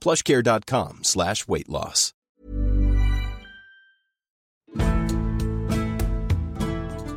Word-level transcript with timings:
plushcare.com 0.00 1.00
slash 1.02 1.46
weight 1.46 1.68
loss. 1.68 2.12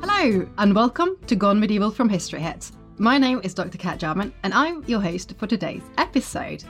Hello, 0.02 0.48
and 0.58 0.76
welcome 0.76 1.18
to 1.28 1.36
Gone 1.36 1.60
Medieval 1.60 1.92
from 1.92 2.08
History 2.10 2.40
Hit. 2.40 2.72
My 2.98 3.18
name 3.18 3.42
is 3.44 3.54
Dr. 3.54 3.78
Cat 3.78 4.00
Jarman, 4.00 4.34
and 4.44 4.54
I'm 4.54 4.84
your 4.86 5.02
host 5.02 5.34
for 5.38 5.48
today's 5.48 5.84
episode. 5.98 6.64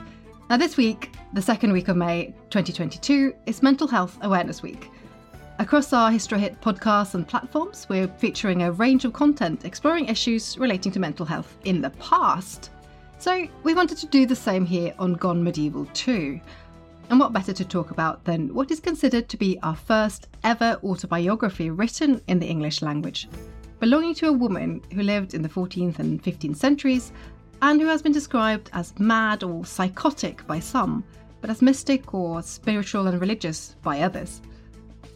Now, 0.50 0.56
this 0.56 0.76
week, 0.76 1.14
the 1.32 1.42
second 1.42 1.72
week 1.72 1.88
of 1.88 1.96
May 1.96 2.34
2022, 2.50 3.34
is 3.46 3.62
Mental 3.62 3.86
Health 3.86 4.18
Awareness 4.22 4.62
Week. 4.62 4.90
Across 5.58 5.92
our 5.92 6.10
History 6.10 6.40
Hit 6.40 6.60
podcasts 6.60 7.14
and 7.14 7.28
platforms, 7.28 7.86
we're 7.88 8.08
featuring 8.08 8.62
a 8.62 8.72
range 8.72 9.04
of 9.04 9.12
content 9.12 9.64
exploring 9.64 10.06
issues 10.06 10.58
relating 10.58 10.90
to 10.92 10.98
mental 10.98 11.24
health 11.24 11.56
in 11.64 11.80
the 11.80 11.90
past. 11.90 12.70
So, 13.24 13.48
we 13.62 13.72
wanted 13.72 13.96
to 13.96 14.06
do 14.06 14.26
the 14.26 14.36
same 14.36 14.66
here 14.66 14.92
on 14.98 15.14
Gone 15.14 15.42
Medieval 15.42 15.86
too. 15.94 16.38
And 17.08 17.18
what 17.18 17.32
better 17.32 17.54
to 17.54 17.64
talk 17.64 17.90
about 17.90 18.22
than 18.26 18.52
what 18.52 18.70
is 18.70 18.80
considered 18.80 19.30
to 19.30 19.38
be 19.38 19.58
our 19.62 19.74
first 19.74 20.28
ever 20.44 20.78
autobiography 20.84 21.70
written 21.70 22.20
in 22.28 22.38
the 22.38 22.46
English 22.46 22.82
language, 22.82 23.30
belonging 23.80 24.14
to 24.16 24.28
a 24.28 24.32
woman 24.32 24.82
who 24.92 25.00
lived 25.00 25.32
in 25.32 25.40
the 25.40 25.48
14th 25.48 26.00
and 26.00 26.22
15th 26.22 26.56
centuries 26.56 27.12
and 27.62 27.80
who 27.80 27.86
has 27.86 28.02
been 28.02 28.12
described 28.12 28.68
as 28.74 28.92
mad 28.98 29.42
or 29.42 29.64
psychotic 29.64 30.46
by 30.46 30.60
some, 30.60 31.02
but 31.40 31.48
as 31.48 31.62
mystic 31.62 32.12
or 32.12 32.42
spiritual 32.42 33.06
and 33.06 33.22
religious 33.22 33.74
by 33.80 34.02
others. 34.02 34.42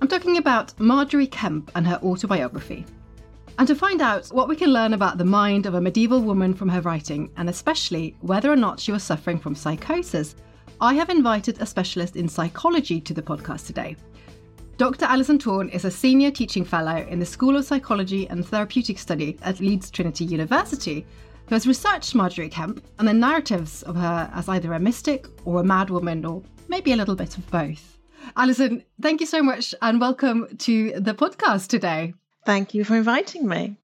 I'm 0.00 0.08
talking 0.08 0.38
about 0.38 0.72
Margery 0.80 1.26
Kempe 1.26 1.70
and 1.74 1.86
her 1.86 2.00
autobiography. 2.02 2.86
And 3.58 3.66
to 3.66 3.74
find 3.74 4.00
out 4.00 4.28
what 4.28 4.48
we 4.48 4.54
can 4.54 4.72
learn 4.72 4.94
about 4.94 5.18
the 5.18 5.24
mind 5.24 5.66
of 5.66 5.74
a 5.74 5.80
medieval 5.80 6.20
woman 6.22 6.54
from 6.54 6.68
her 6.68 6.80
writing, 6.80 7.28
and 7.36 7.50
especially 7.50 8.16
whether 8.20 8.52
or 8.52 8.56
not 8.56 8.78
she 8.78 8.92
was 8.92 9.02
suffering 9.02 9.36
from 9.36 9.56
psychosis, 9.56 10.36
I 10.80 10.94
have 10.94 11.10
invited 11.10 11.60
a 11.60 11.66
specialist 11.66 12.14
in 12.14 12.28
psychology 12.28 13.00
to 13.00 13.12
the 13.12 13.20
podcast 13.20 13.66
today. 13.66 13.96
Dr. 14.76 15.06
Alison 15.06 15.40
Torn 15.40 15.70
is 15.70 15.84
a 15.84 15.90
senior 15.90 16.30
teaching 16.30 16.64
fellow 16.64 17.04
in 17.08 17.18
the 17.18 17.26
School 17.26 17.56
of 17.56 17.64
Psychology 17.64 18.28
and 18.28 18.46
Therapeutic 18.46 18.96
Study 18.96 19.36
at 19.42 19.58
Leeds 19.58 19.90
Trinity 19.90 20.24
University, 20.24 21.04
who 21.48 21.56
has 21.56 21.66
researched 21.66 22.14
Margery 22.14 22.48
Kempe 22.48 22.80
and 23.00 23.08
the 23.08 23.12
narratives 23.12 23.82
of 23.82 23.97
her 23.97 24.30
as 24.34 24.48
either 24.48 24.72
a 24.74 24.78
mystic 24.78 25.26
or 25.44 25.58
a 25.58 25.64
madwoman, 25.64 26.24
or 26.30 26.44
maybe 26.68 26.92
a 26.92 26.97
little 26.97 27.16
bit 27.16 27.36
of 27.36 27.50
both. 27.50 27.98
Alison, 28.36 28.84
thank 29.02 29.20
you 29.20 29.26
so 29.26 29.42
much 29.42 29.74
and 29.82 30.00
welcome 30.00 30.47
to 30.58 30.92
the 31.00 31.12
podcast 31.12 31.66
today. 31.66 32.14
Thank 32.48 32.72
you 32.72 32.82
for 32.82 32.97
inviting 32.97 33.47
me. 33.47 33.76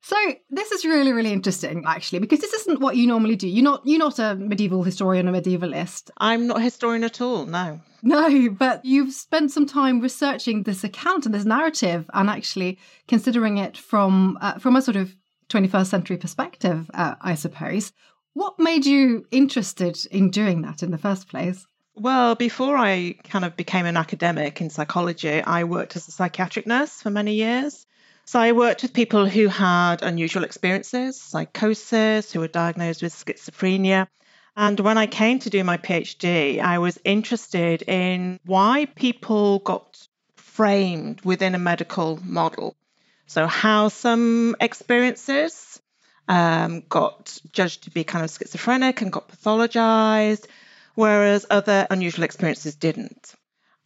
So 0.00 0.16
this 0.48 0.70
is 0.70 0.84
really, 0.84 1.12
really 1.12 1.32
interesting, 1.32 1.82
actually, 1.84 2.20
because 2.20 2.38
this 2.38 2.52
isn't 2.52 2.78
what 2.78 2.94
you 2.94 3.08
normally 3.08 3.34
do. 3.34 3.48
You're 3.48 3.64
not 3.64 3.82
you're 3.84 3.98
not 3.98 4.20
a 4.20 4.36
medieval 4.36 4.84
historian 4.84 5.28
or 5.28 5.32
medievalist. 5.32 6.08
I'm 6.18 6.46
not 6.46 6.58
a 6.58 6.60
historian 6.60 7.02
at 7.02 7.20
all, 7.20 7.46
no. 7.46 7.80
No, 8.00 8.48
but 8.50 8.84
you've 8.84 9.12
spent 9.12 9.50
some 9.50 9.66
time 9.66 10.00
researching 10.00 10.62
this 10.62 10.84
account 10.84 11.26
and 11.26 11.34
this 11.34 11.44
narrative, 11.44 12.08
and 12.14 12.30
actually 12.30 12.78
considering 13.08 13.58
it 13.58 13.76
from 13.76 14.38
uh, 14.40 14.56
from 14.60 14.76
a 14.76 14.82
sort 14.82 14.96
of 14.96 15.16
21st 15.48 15.86
century 15.86 16.16
perspective, 16.16 16.88
uh, 16.94 17.16
I 17.20 17.34
suppose. 17.34 17.92
What 18.34 18.54
made 18.56 18.86
you 18.86 19.26
interested 19.32 19.98
in 20.12 20.30
doing 20.30 20.62
that 20.62 20.84
in 20.84 20.92
the 20.92 21.04
first 21.06 21.26
place? 21.26 21.66
Well, 21.96 22.36
before 22.36 22.76
I 22.76 23.16
kind 23.24 23.44
of 23.44 23.56
became 23.56 23.84
an 23.84 23.96
academic 23.96 24.60
in 24.60 24.70
psychology, 24.70 25.42
I 25.42 25.64
worked 25.64 25.96
as 25.96 26.06
a 26.06 26.12
psychiatric 26.12 26.68
nurse 26.68 27.02
for 27.02 27.10
many 27.10 27.34
years. 27.34 27.84
So 28.32 28.40
I 28.40 28.52
worked 28.52 28.80
with 28.80 28.94
people 28.94 29.26
who 29.26 29.48
had 29.48 30.00
unusual 30.00 30.42
experiences, 30.42 31.20
psychosis, 31.20 32.32
who 32.32 32.40
were 32.40 32.48
diagnosed 32.48 33.02
with 33.02 33.12
schizophrenia. 33.12 34.06
And 34.56 34.80
when 34.80 34.96
I 34.96 35.06
came 35.06 35.38
to 35.40 35.50
do 35.50 35.62
my 35.64 35.76
PhD, 35.76 36.58
I 36.58 36.78
was 36.78 36.98
interested 37.04 37.82
in 37.82 38.40
why 38.46 38.86
people 38.86 39.58
got 39.58 40.08
framed 40.36 41.20
within 41.20 41.54
a 41.54 41.58
medical 41.58 42.20
model. 42.24 42.74
So, 43.26 43.46
how 43.46 43.88
some 43.88 44.56
experiences 44.60 45.78
um, 46.26 46.84
got 46.88 47.38
judged 47.52 47.82
to 47.82 47.90
be 47.90 48.02
kind 48.02 48.24
of 48.24 48.30
schizophrenic 48.30 49.02
and 49.02 49.12
got 49.12 49.28
pathologized, 49.28 50.46
whereas 50.94 51.44
other 51.50 51.86
unusual 51.90 52.24
experiences 52.24 52.76
didn't. 52.76 53.34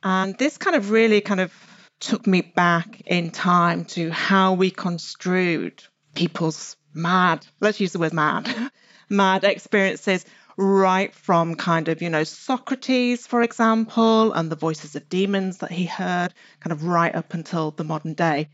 And 0.04 0.38
this 0.38 0.56
kind 0.56 0.76
of 0.76 0.92
really 0.92 1.20
kind 1.20 1.40
of 1.40 1.52
took 2.00 2.26
me 2.26 2.40
back 2.42 3.02
in 3.06 3.30
time 3.30 3.84
to 3.84 4.10
how 4.10 4.54
we 4.54 4.70
construed 4.70 5.82
people's 6.14 6.76
mad, 6.94 7.46
let's 7.60 7.80
use 7.80 7.92
the 7.92 7.98
word 7.98 8.12
mad, 8.12 8.48
mad 9.08 9.44
experiences 9.44 10.24
right 10.56 11.14
from 11.14 11.54
kind 11.54 11.88
of, 11.88 12.00
you 12.00 12.08
know, 12.08 12.24
Socrates, 12.24 13.26
for 13.26 13.42
example, 13.42 14.32
and 14.32 14.50
the 14.50 14.56
voices 14.56 14.96
of 14.96 15.08
demons 15.08 15.58
that 15.58 15.70
he 15.70 15.84
heard, 15.84 16.32
kind 16.60 16.72
of 16.72 16.84
right 16.84 17.14
up 17.14 17.34
until 17.34 17.70
the 17.70 17.84
modern 17.84 18.14
day. 18.14 18.48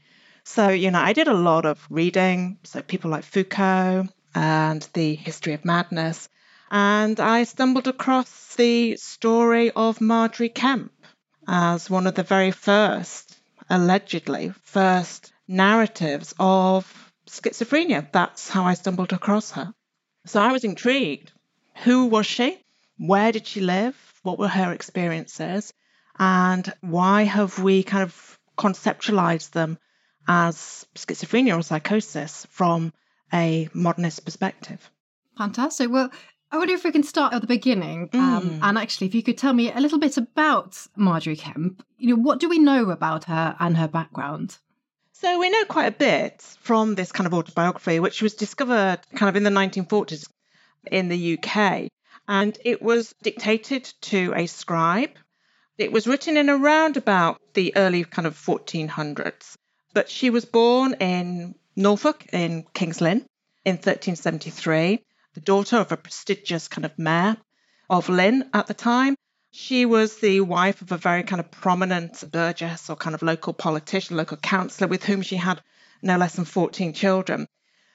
So, 0.45 0.69
you 0.69 0.91
know, 0.91 1.01
I 1.01 1.13
did 1.13 1.29
a 1.29 1.35
lot 1.35 1.65
of 1.65 1.87
reading, 1.89 2.59
so 2.65 2.83
people 2.83 3.11
like 3.11 3.25
Foucault 3.25 4.09
and 4.35 4.89
the 4.93 5.15
history 5.15 5.55
of 5.55 5.65
madness. 5.65 6.29
And 6.71 7.21
I 7.21 7.45
stumbled 7.45 7.87
across 7.87 8.57
the 8.57 8.97
story 8.97 9.71
of 9.71 10.01
Margery 10.01 10.49
Kempe 10.49 10.91
as 11.47 11.91
one 11.91 12.07
of 12.07 12.15
the 12.15 12.23
very 12.23 12.51
first 12.51 13.32
allegedly 13.69 14.53
first 14.63 15.33
narratives 15.49 16.35
of 16.39 17.13
schizophrenia. 17.27 18.11
That's 18.13 18.49
how 18.49 18.65
I 18.65 18.75
stumbled 18.75 19.13
across 19.13 19.53
her. 19.53 19.75
So 20.27 20.41
I 20.41 20.53
was 20.53 20.65
intrigued. 20.65 21.33
Who 21.85 22.07
was 22.07 22.27
she? 22.27 22.59
Where 22.99 23.33
did 23.33 23.47
she 23.47 23.61
live? 23.61 23.97
What 24.23 24.39
were 24.39 24.49
her 24.49 24.73
experiences? 24.73 25.73
And 26.19 26.73
why 26.81 27.23
have 27.23 27.59
we 27.59 27.83
kind 27.83 28.03
of 28.03 28.39
conceptualized 28.57 29.51
them 29.51 29.79
as 30.29 30.87
schizophrenia 30.95 31.59
or 31.59 31.63
psychosis 31.63 32.47
from 32.51 32.93
a 33.33 33.69
modernist 33.73 34.25
perspective? 34.25 34.91
Fantastic. 35.39 35.91
Well, 35.91 36.11
I 36.53 36.59
wonder 36.59 36.75
if 36.75 36.85
we 36.85 36.93
can 36.93 37.03
start 37.03 37.33
at 37.33 37.41
the 37.41 37.47
beginning. 37.47 38.11
Um, 38.13 38.51
mm. 38.51 38.59
and 38.63 38.77
actually, 38.77 39.07
if 39.07 39.15
you 39.15 39.23
could 39.23 39.39
tell 39.39 39.55
me 39.55 39.73
a 39.73 39.81
little 39.81 39.99
bit 39.99 40.19
about 40.19 40.77
Margery 40.95 41.35
Kempe, 41.35 41.83
you 41.97 42.15
know, 42.15 42.23
what 42.23 42.41
do 42.41 42.49
we 42.51 42.59
know 42.59 42.91
about 42.91 43.25
her 43.25 43.57
and 43.59 43.75
her 43.75 43.89
background? 43.89 44.59
So 45.13 45.41
we 45.41 45.49
know 45.49 45.65
quite 45.65 45.87
a 45.87 45.97
bit 45.97 46.43
from 46.61 46.95
this 46.95 47.11
kind 47.11 47.27
of 47.27 47.33
autobiography, 47.33 48.01
which 48.01 48.21
was 48.21 48.35
discovered 48.35 48.99
kind 49.15 49.31
of 49.31 49.37
in 49.37 49.45
the 49.45 49.51
1940s 49.51 50.29
in 50.91 51.09
the 51.09 51.39
UK. 51.39 51.89
And 52.29 52.59
it 52.67 52.83
was 52.83 53.15
dictated 53.23 53.91
to 54.03 54.35
a 54.37 54.47
scribe. 54.47 55.13
It 55.79 55.91
was 55.91 56.07
written 56.07 56.37
in 56.37 56.51
around 56.51 56.99
about 56.99 57.41
the 57.55 57.75
early 57.77 58.05
kind 58.05 58.27
of 58.27 58.37
1400s. 58.37 59.55
But 59.95 60.11
she 60.11 60.29
was 60.29 60.45
born 60.45 60.97
in 61.01 61.55
Norfolk 61.77 62.27
in 62.31 62.67
King's 62.75 63.01
Lynn 63.01 63.25
in 63.65 63.77
1373 63.77 65.03
the 65.35 65.41
daughter 65.41 65.77
of 65.77 65.93
a 65.93 65.97
prestigious 65.97 66.69
kind 66.69 66.85
of 66.85 66.99
mayor 66.99 67.37
of 67.89 68.09
Lynn 68.09 68.49
at 68.53 68.67
the 68.67 68.75
time. 68.75 69.17
She 69.51 69.85
was 69.85 70.19
the 70.19 70.41
wife 70.41 70.81
of 70.83 70.93
a 70.93 70.97
very 70.97 71.23
kind 71.23 71.41
of 71.41 71.51
prominent 71.51 72.25
burgess 72.31 72.89
or 72.89 72.97
kind 72.97 73.15
of 73.15 73.23
local 73.23 73.53
politician, 73.53 74.17
local 74.17 74.39
councillor 74.39 74.89
with 74.89 75.05
whom 75.05 75.23
she 75.23 75.37
had 75.37 75.63
no 76.01 76.17
less 76.17 76.35
than 76.35 76.45
14 76.45 76.93
children. 76.95 77.47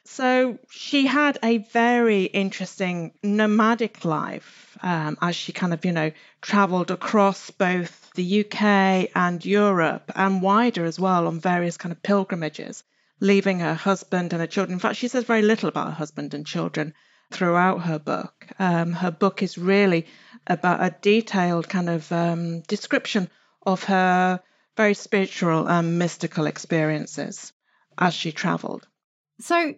So 0.06 0.57
she 0.69 1.06
had 1.06 1.38
a 1.44 1.57
very 1.57 2.24
interesting 2.24 3.13
nomadic 3.24 4.06
life 4.06 4.78
um, 4.81 5.18
as 5.22 5.36
she 5.36 5.51
kind 5.51 5.74
of, 5.74 5.84
you 5.84 5.92
know, 5.92 6.12
traveled 6.42 6.92
across 6.92 7.51
both 7.51 8.10
the 8.13 8.45
UK 8.45 9.10
and 9.16 9.45
Europe 9.45 10.12
and 10.16 10.42
wider 10.42 10.86
as 10.86 10.98
well 10.98 11.28
on 11.28 11.42
various 11.42 11.75
kind 11.75 11.92
of 11.92 12.01
pilgrimages, 12.01 12.84
leaving 13.19 13.60
her 13.60 13.74
husband 13.74 14.31
and 14.31 14.39
her 14.39 14.48
children. 14.48 14.74
In 14.74 14.80
fact, 14.80 14.95
she 14.95 15.10
says 15.10 15.25
very 15.25 15.42
little 15.42 15.68
about 15.68 15.88
her 15.88 15.94
husband 15.94 16.34
and 16.34 16.48
children 16.48 16.94
throughout 17.31 17.81
her 17.81 18.00
book. 18.00 18.47
Um, 18.59 18.94
her 18.94 19.12
book 19.12 19.44
is 19.44 19.57
really 19.57 20.06
about 20.47 20.83
a 20.83 20.95
detailed 21.01 21.68
kind 21.69 21.89
of 21.89 22.12
um, 22.12 22.62
description 22.62 23.29
of 23.65 23.83
her 23.83 24.39
very 24.77 24.94
spiritual 24.94 25.68
and 25.68 26.00
mystical 26.00 26.45
experiences 26.45 27.51
as 27.97 28.13
she 28.13 28.31
traveled. 28.31 28.88
So 29.39 29.74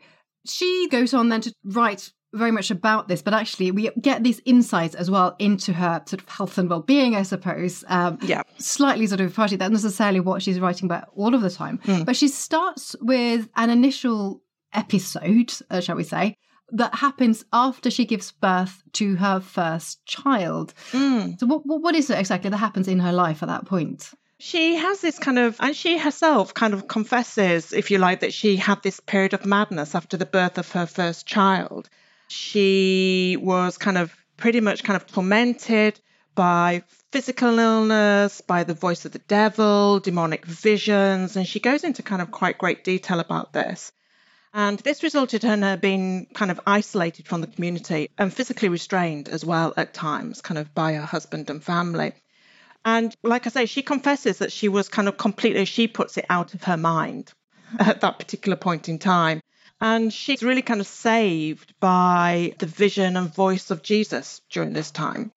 she 0.46 0.88
goes 0.90 1.14
on 1.14 1.30
then 1.30 1.42
to 1.42 1.54
write 1.64 2.12
very 2.34 2.52
much 2.52 2.70
about 2.70 3.08
this, 3.08 3.22
but 3.24 3.34
actually 3.34 3.72
we 3.72 3.90
get 4.00 4.24
these 4.24 4.40
insights 4.46 4.94
as 4.94 5.10
well 5.10 5.36
into 5.40 5.74
her 5.74 6.04
sort 6.06 6.22
of 6.22 6.30
health 6.30 6.58
and 6.58 6.70
well-being, 6.70 7.16
I 7.16 7.24
suppose. 7.24 7.84
Um, 7.88 8.20
yeah, 8.22 8.44
slightly 8.60 9.08
sort 9.08 9.22
of 9.22 9.34
partially 9.34 9.58
that's 9.58 9.72
necessarily 9.72 10.20
what 10.20 10.44
she's 10.44 10.60
writing 10.60 10.86
about 10.86 11.10
all 11.16 11.34
of 11.34 11.42
the 11.42 11.50
time, 11.50 11.80
mm. 11.80 12.06
but 12.06 12.16
she 12.16 12.28
starts 12.28 12.96
with 13.02 13.50
an 13.56 13.72
initial 13.72 14.44
episode, 14.74 15.52
uh, 15.72 15.80
shall 15.80 15.96
we 15.96 16.04
say, 16.04 16.36
that 16.72 16.96
happens 16.96 17.46
after 17.52 17.90
she 17.90 18.06
gives 18.06 18.32
birth 18.32 18.84
to 18.94 19.16
her 19.16 19.40
first 19.40 20.06
child. 20.06 20.74
Mm. 20.92 21.40
So, 21.40 21.48
what, 21.48 21.62
what 21.66 21.96
is 21.96 22.10
it 22.10 22.18
exactly 22.20 22.50
that 22.50 22.58
happens 22.58 22.88
in 22.88 23.00
her 23.00 23.14
life 23.14 23.44
at 23.44 23.48
that 23.48 23.66
point? 23.66 24.12
She 24.42 24.76
has 24.76 25.02
this 25.02 25.20
kind 25.20 25.38
of, 25.38 25.58
and 25.60 25.76
she 25.76 25.98
herself 25.98 26.54
kind 26.54 26.74
of 26.74 26.88
confesses, 26.88 27.74
if 27.74 27.92
you 27.92 27.98
like, 27.98 28.22
that 28.22 28.34
she 28.34 28.56
had 28.56 28.82
this 28.84 29.00
period 29.02 29.34
of 29.34 29.46
madness 29.46 29.96
after 29.96 30.16
the 30.16 30.26
birth 30.26 30.58
of 30.58 30.72
her 30.72 30.86
first 30.86 31.28
child. 31.28 31.90
She 32.30 33.38
was 33.42 33.78
kind 33.78 33.98
of 33.98 34.16
pretty 34.38 34.62
much 34.62 34.84
kind 34.84 34.96
of 34.96 35.08
tormented 35.08 36.00
by 36.36 36.84
physical 37.12 37.60
illness, 37.60 38.40
by 38.40 38.64
the 38.64 38.74
voice 38.74 39.04
of 39.04 39.12
the 39.12 39.20
devil, 39.20 40.00
demonic 40.00 40.46
visions, 40.46 41.36
and 41.36 41.46
she 41.46 41.60
goes 41.60 41.84
into 41.84 42.02
kind 42.02 42.22
of 42.22 42.32
quite 42.32 42.58
great 42.58 42.86
detail 42.86 43.20
about 43.20 43.52
this. 43.52 43.92
And 44.54 44.80
this 44.80 45.04
resulted 45.04 45.44
in 45.44 45.62
her 45.62 45.78
being 45.78 46.28
kind 46.34 46.50
of 46.50 46.60
isolated 46.66 47.28
from 47.28 47.42
the 47.42 47.48
community 47.48 48.10
and 48.18 48.34
physically 48.34 48.70
restrained 48.70 49.30
as 49.30 49.46
well 49.46 49.74
at 49.78 49.94
times, 49.94 50.42
kind 50.42 50.58
of 50.58 50.74
by 50.74 50.94
her 50.94 51.06
husband 51.06 51.50
and 51.50 51.64
family. 51.64 52.14
And 52.84 53.16
like 53.24 53.46
I 53.46 53.50
say, 53.50 53.66
she 53.66 53.84
confesses 53.84 54.40
that 54.40 54.52
she 54.52 54.68
was 54.68 54.90
kind 54.90 55.08
of 55.08 55.18
completely, 55.18 55.66
she 55.66 55.88
puts 55.88 56.18
it 56.18 56.26
out 56.30 56.54
of 56.54 56.64
her 56.64 56.78
mind 56.78 57.32
at 57.80 58.02
that 58.02 58.20
particular 58.20 58.56
point 58.56 58.90
in 58.90 58.98
time. 58.98 59.42
And 59.82 60.12
she's 60.12 60.44
really 60.44 60.62
kind 60.62 60.82
of 60.82 60.88
saved 60.88 61.74
by 61.80 62.54
the 62.58 62.66
vision 62.66 63.16
and 63.16 63.34
voice 63.34 63.72
of 63.72 63.84
Jesus 63.84 64.42
during 64.50 64.74
this 64.74 64.92
time. 64.92 65.32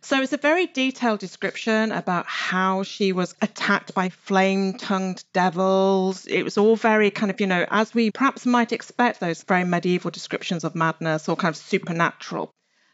So 0.00 0.22
it's 0.22 0.32
a 0.32 0.38
very 0.38 0.66
detailed 0.66 1.18
description 1.18 1.92
about 1.92 2.26
how 2.26 2.82
she 2.82 3.12
was 3.12 3.34
attacked 3.42 3.94
by 3.94 4.10
flame 4.10 4.74
tongued 4.74 5.24
devils. 5.32 6.26
It 6.26 6.42
was 6.42 6.56
all 6.56 6.76
very 6.76 7.10
kind 7.10 7.30
of, 7.30 7.40
you 7.40 7.46
know, 7.46 7.66
as 7.68 7.92
we 7.94 8.10
perhaps 8.10 8.46
might 8.46 8.72
expect 8.72 9.20
those 9.20 9.42
very 9.42 9.64
medieval 9.64 10.10
descriptions 10.10 10.64
of 10.64 10.74
madness 10.74 11.28
or 11.28 11.36
kind 11.36 11.52
of 11.52 11.56
supernatural. 11.56 12.50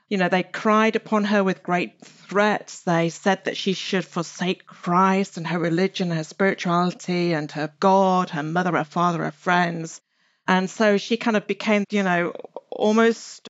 You 0.08 0.18
know, 0.18 0.28
they 0.28 0.42
cried 0.42 0.96
upon 0.96 1.24
her 1.24 1.42
with 1.42 1.62
great 1.62 2.00
threats. 2.04 2.82
They 2.82 3.08
said 3.08 3.44
that 3.44 3.56
she 3.56 3.72
should 3.72 4.04
forsake 4.04 4.66
Christ 4.66 5.36
and 5.36 5.46
her 5.46 5.58
religion, 5.58 6.10
her 6.10 6.24
spirituality, 6.24 7.32
and 7.32 7.50
her 7.52 7.72
God, 7.80 8.30
her 8.30 8.42
mother, 8.42 8.72
her 8.72 8.84
father, 8.84 9.24
her 9.24 9.30
friends. 9.30 10.00
And 10.46 10.68
so 10.68 10.98
she 10.98 11.16
kind 11.16 11.36
of 11.36 11.46
became, 11.46 11.84
you 11.90 12.02
know, 12.02 12.32
almost 12.70 13.48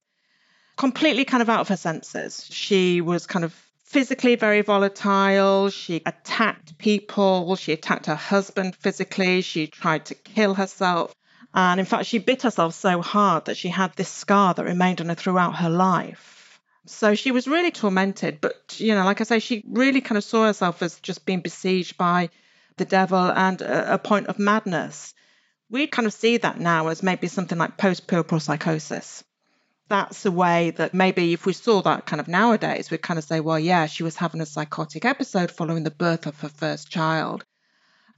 completely 0.76 1.25
kind 1.25 1.43
of 1.43 1.49
out 1.49 1.61
of 1.61 1.69
her 1.69 1.76
senses. 1.76 2.47
She 2.50 3.00
was 3.00 3.26
kind 3.26 3.44
of 3.44 3.53
physically 3.85 4.35
very 4.35 4.62
volatile. 4.62 5.71
She 5.71 6.03
attacked 6.05 6.79
people. 6.79 7.55
She 7.56 7.73
attacked 7.73 8.06
her 8.06 8.15
husband 8.15 8.75
physically. 8.76 9.41
She 9.41 9.67
tried 9.69 10.06
to 10.06 10.15
kill 10.15 10.55
herself. 10.55 11.15
And 11.55 11.79
in 11.79 11.87
fact, 11.87 12.06
she 12.06 12.19
bit 12.19 12.43
herself 12.43 12.75
so 12.75 13.00
hard 13.00 13.44
that 13.44 13.56
she 13.56 13.69
had 13.69 13.94
this 13.94 14.09
scar 14.09 14.55
that 14.55 14.65
remained 14.65 15.00
on 15.00 15.09
her 15.09 15.15
throughout 15.15 15.56
her 15.56 15.71
life. 15.71 16.61
So 16.87 17.15
she 17.15 17.31
was 17.31 17.47
really 17.47 17.71
tormented. 17.71 18.41
But, 18.41 18.81
you 18.81 18.94
know, 18.94 19.05
like 19.05 19.21
I 19.21 19.25
say, 19.25 19.38
she 19.38 19.62
really 19.69 20.00
kind 20.00 20.19
of 20.19 20.25
saw 20.25 20.47
herself 20.47 20.82
as 20.82 20.99
just 20.99 21.25
being 21.25 21.41
besieged 21.41 21.97
by 21.97 22.31
the 22.76 22.85
devil 22.85 23.19
and 23.19 23.62
a, 23.62 23.94
a 23.94 23.99
point 23.99 24.26
of 24.26 24.41
madness. 24.41 25.15
We 25.71 25.87
kind 25.87 26.06
of 26.06 26.12
see 26.12 26.38
that 26.38 26.59
now 26.59 26.88
as 26.88 27.03
maybe 27.03 27.29
something 27.29 27.59
like 27.59 27.79
post 27.79 28.09
puerperal 28.09 28.43
psychosis. 28.43 29.23
That's 29.88 30.25
a 30.25 30.31
way 30.31 30.70
that 30.72 30.94
maybe 30.94 31.32
if 31.34 31.44
we 31.44 31.52
saw 31.52 31.82
that 31.82 32.06
kind 32.06 32.20
of 32.20 32.28
nowadays, 32.28 32.90
we'd 32.90 33.02
kind 33.02 33.19
of 33.19 33.25
say, 33.25 33.40
well, 33.40 33.58
yeah, 33.58 33.86
she 33.86 34.02
was 34.02 34.16
having 34.16 34.40
a 34.40 34.46
psychotic 34.46 35.04
episode 35.04 35.50
following 35.50 35.84
the 35.84 35.90
birth 35.90 36.26
of 36.26 36.40
her 36.40 36.48
first 36.48 36.90
child. 36.90 37.44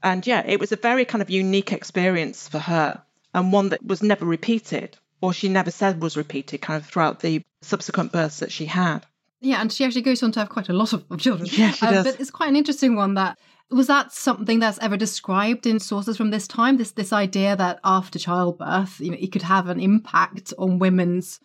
And 0.02 0.24
yeah, 0.26 0.44
it 0.46 0.60
was 0.60 0.70
a 0.72 0.76
very 0.76 1.04
kind 1.04 1.22
of 1.22 1.30
unique 1.30 1.72
experience 1.72 2.48
for 2.48 2.58
her 2.58 3.02
and 3.34 3.52
one 3.52 3.70
that 3.70 3.84
was 3.84 4.02
never 4.02 4.24
repeated 4.24 4.96
or 5.20 5.32
she 5.32 5.48
never 5.48 5.70
said 5.70 6.02
was 6.02 6.16
repeated 6.16 6.60
kind 6.60 6.80
of 6.80 6.88
throughout 6.88 7.20
the 7.20 7.42
subsequent 7.62 8.12
births 8.12 8.40
that 8.40 8.52
she 8.52 8.66
had. 8.66 9.00
Yeah, 9.40 9.60
and 9.60 9.72
she 9.72 9.84
actually 9.84 10.02
goes 10.02 10.22
on 10.22 10.32
to 10.32 10.40
have 10.40 10.48
quite 10.48 10.68
a 10.68 10.72
lot 10.72 10.92
of, 10.92 11.04
children. 11.18 11.48
Yeah, 11.50 11.70
she 11.70 11.86
uh, 11.86 11.90
does. 11.90 12.04
But 12.04 12.20
it's 12.20 12.30
quite 12.30 12.48
an 12.48 12.56
interesting 12.56 12.96
one 12.96 13.14
that 13.14 13.38
was 13.70 13.88
that 13.88 14.12
something 14.12 14.60
that's 14.60 14.78
ever 14.78 14.96
described 14.96 15.66
in 15.66 15.80
sources 15.80 16.16
from 16.16 16.30
this 16.30 16.46
time? 16.46 16.76
This 16.76 16.92
this 16.92 17.12
idea 17.12 17.56
that 17.56 17.80
after 17.84 18.18
childbirth, 18.18 19.00
you 19.00 19.10
know, 19.10 19.18
it 19.20 19.32
could 19.32 19.42
have 19.42 19.68
an 19.68 19.80
impact 19.80 20.54
on 20.58 20.78
women's 20.78 21.40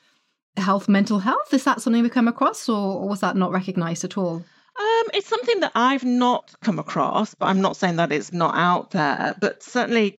health, 0.57 0.89
mental 0.89 1.19
health. 1.19 1.53
Is 1.53 1.63
that 1.63 1.81
something 1.81 2.03
we 2.03 2.09
come 2.09 2.27
across, 2.27 2.67
or, 2.69 3.07
was 3.07 3.21
that 3.21 3.35
not 3.35 3.51
recognised 3.51 4.03
at 4.03 4.17
all? 4.17 4.35
Um, 4.35 5.03
it's 5.13 5.27
something 5.27 5.59
that 5.61 5.73
I've 5.75 6.03
not 6.03 6.53
come 6.61 6.79
across, 6.79 7.33
but 7.35 7.47
I'm 7.47 7.61
not 7.61 7.75
saying 7.75 7.97
that 7.97 8.11
it's 8.11 8.31
not 8.31 8.55
out 8.55 8.91
there. 8.91 9.35
But 9.39 9.63
certainly, 9.63 10.17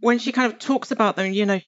when 0.00 0.18
she 0.18 0.32
kind 0.32 0.52
of 0.52 0.58
talks 0.58 0.90
about 0.90 1.16
them, 1.16 1.32
you 1.32 1.46
know, 1.46 1.60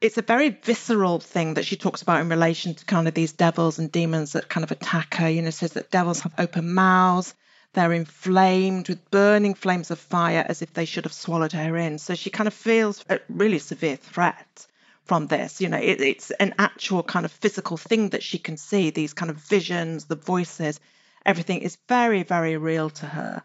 it's 0.00 0.18
a 0.18 0.22
very 0.22 0.50
visceral 0.50 1.20
thing 1.20 1.54
that 1.54 1.64
she 1.64 1.76
talks 1.76 2.02
about 2.02 2.20
in 2.20 2.28
relation 2.28 2.74
to 2.74 2.84
kind 2.84 3.08
of 3.08 3.14
these 3.14 3.32
devils 3.32 3.78
and 3.78 3.90
demons 3.90 4.32
that 4.32 4.48
kind 4.48 4.64
of 4.64 4.70
attack 4.70 5.14
her. 5.14 5.28
You 5.28 5.42
know, 5.42 5.50
says 5.50 5.72
that 5.72 5.90
devils 5.90 6.20
have 6.20 6.34
open 6.38 6.74
mouths, 6.74 7.34
they're 7.72 7.92
inflamed 7.92 8.88
with 8.88 9.10
burning 9.10 9.54
flames 9.54 9.90
of 9.90 9.98
fire 9.98 10.44
as 10.48 10.62
if 10.62 10.72
they 10.72 10.86
should 10.86 11.04
have 11.04 11.12
swallowed 11.12 11.52
her 11.52 11.76
in. 11.76 11.98
So 11.98 12.14
she 12.14 12.30
kind 12.30 12.48
of 12.48 12.54
feels 12.54 13.04
a 13.08 13.20
really 13.28 13.58
severe 13.58 13.96
threat 13.96 14.66
from 15.06 15.26
this. 15.26 15.60
You 15.60 15.68
know, 15.68 15.78
it, 15.78 16.00
it's 16.00 16.30
an 16.32 16.54
actual 16.58 17.02
kind 17.02 17.24
of 17.24 17.32
physical 17.32 17.76
thing 17.76 18.10
that 18.10 18.22
she 18.22 18.38
can 18.38 18.56
see, 18.56 18.90
these 18.90 19.14
kind 19.14 19.30
of 19.30 19.36
visions, 19.36 20.04
the 20.04 20.16
voices, 20.16 20.80
everything 21.24 21.60
is 21.60 21.78
very, 21.88 22.22
very 22.22 22.56
real 22.56 22.90
to 22.90 23.06
her. 23.06 23.42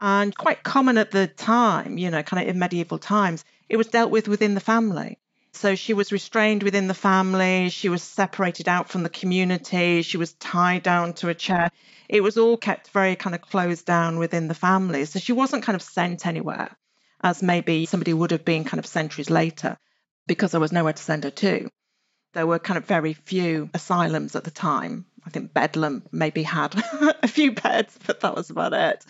And 0.00 0.36
quite 0.36 0.64
common 0.64 0.98
at 0.98 1.12
the 1.12 1.28
time, 1.28 1.96
you 1.96 2.10
know, 2.10 2.22
kind 2.22 2.42
of 2.42 2.48
in 2.48 2.58
medieval 2.58 2.98
times, 2.98 3.44
it 3.68 3.76
was 3.76 3.86
dealt 3.86 4.10
with 4.10 4.26
within 4.26 4.54
the 4.54 4.60
family. 4.60 5.18
So 5.54 5.74
she 5.74 5.94
was 5.94 6.12
restrained 6.12 6.62
within 6.62 6.88
the 6.88 6.94
family. 6.94 7.68
She 7.68 7.88
was 7.88 8.02
separated 8.02 8.68
out 8.68 8.88
from 8.88 9.02
the 9.02 9.10
community. 9.10 10.02
She 10.02 10.16
was 10.16 10.32
tied 10.32 10.82
down 10.82 11.12
to 11.14 11.28
a 11.28 11.34
chair. 11.34 11.70
It 12.08 12.22
was 12.22 12.38
all 12.38 12.56
kept 12.56 12.88
very 12.88 13.16
kind 13.16 13.34
of 13.34 13.42
closed 13.42 13.86
down 13.86 14.18
within 14.18 14.48
the 14.48 14.54
family. 14.54 15.04
So 15.04 15.18
she 15.18 15.32
wasn't 15.32 15.62
kind 15.62 15.76
of 15.76 15.82
sent 15.82 16.26
anywhere, 16.26 16.74
as 17.22 17.42
maybe 17.42 17.86
somebody 17.86 18.14
would 18.14 18.30
have 18.30 18.44
been 18.44 18.64
kind 18.64 18.78
of 18.78 18.86
centuries 18.86 19.30
later, 19.30 19.76
because 20.26 20.52
there 20.52 20.60
was 20.60 20.72
nowhere 20.72 20.92
to 20.92 21.02
send 21.02 21.24
her 21.24 21.30
to. 21.30 21.68
There 22.34 22.46
were 22.46 22.58
kind 22.58 22.78
of 22.78 22.86
very 22.86 23.12
few 23.12 23.68
asylums 23.74 24.34
at 24.34 24.44
the 24.44 24.50
time. 24.50 25.04
I 25.24 25.30
think 25.30 25.52
Bedlam 25.52 26.02
maybe 26.10 26.42
had 26.42 26.74
a 27.22 27.28
few 27.28 27.52
beds, 27.52 27.98
but 28.06 28.20
that 28.20 28.34
was 28.34 28.50
about 28.50 28.72
it. 28.72 29.04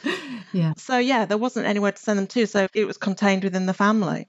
Yeah. 0.52 0.74
So, 0.76 0.98
yeah, 0.98 1.24
there 1.24 1.38
wasn't 1.38 1.66
anywhere 1.66 1.92
to 1.92 2.02
send 2.02 2.18
them 2.18 2.26
to. 2.28 2.46
So 2.46 2.66
it 2.74 2.84
was 2.84 2.98
contained 2.98 3.44
within 3.44 3.66
the 3.66 3.74
family. 3.74 4.28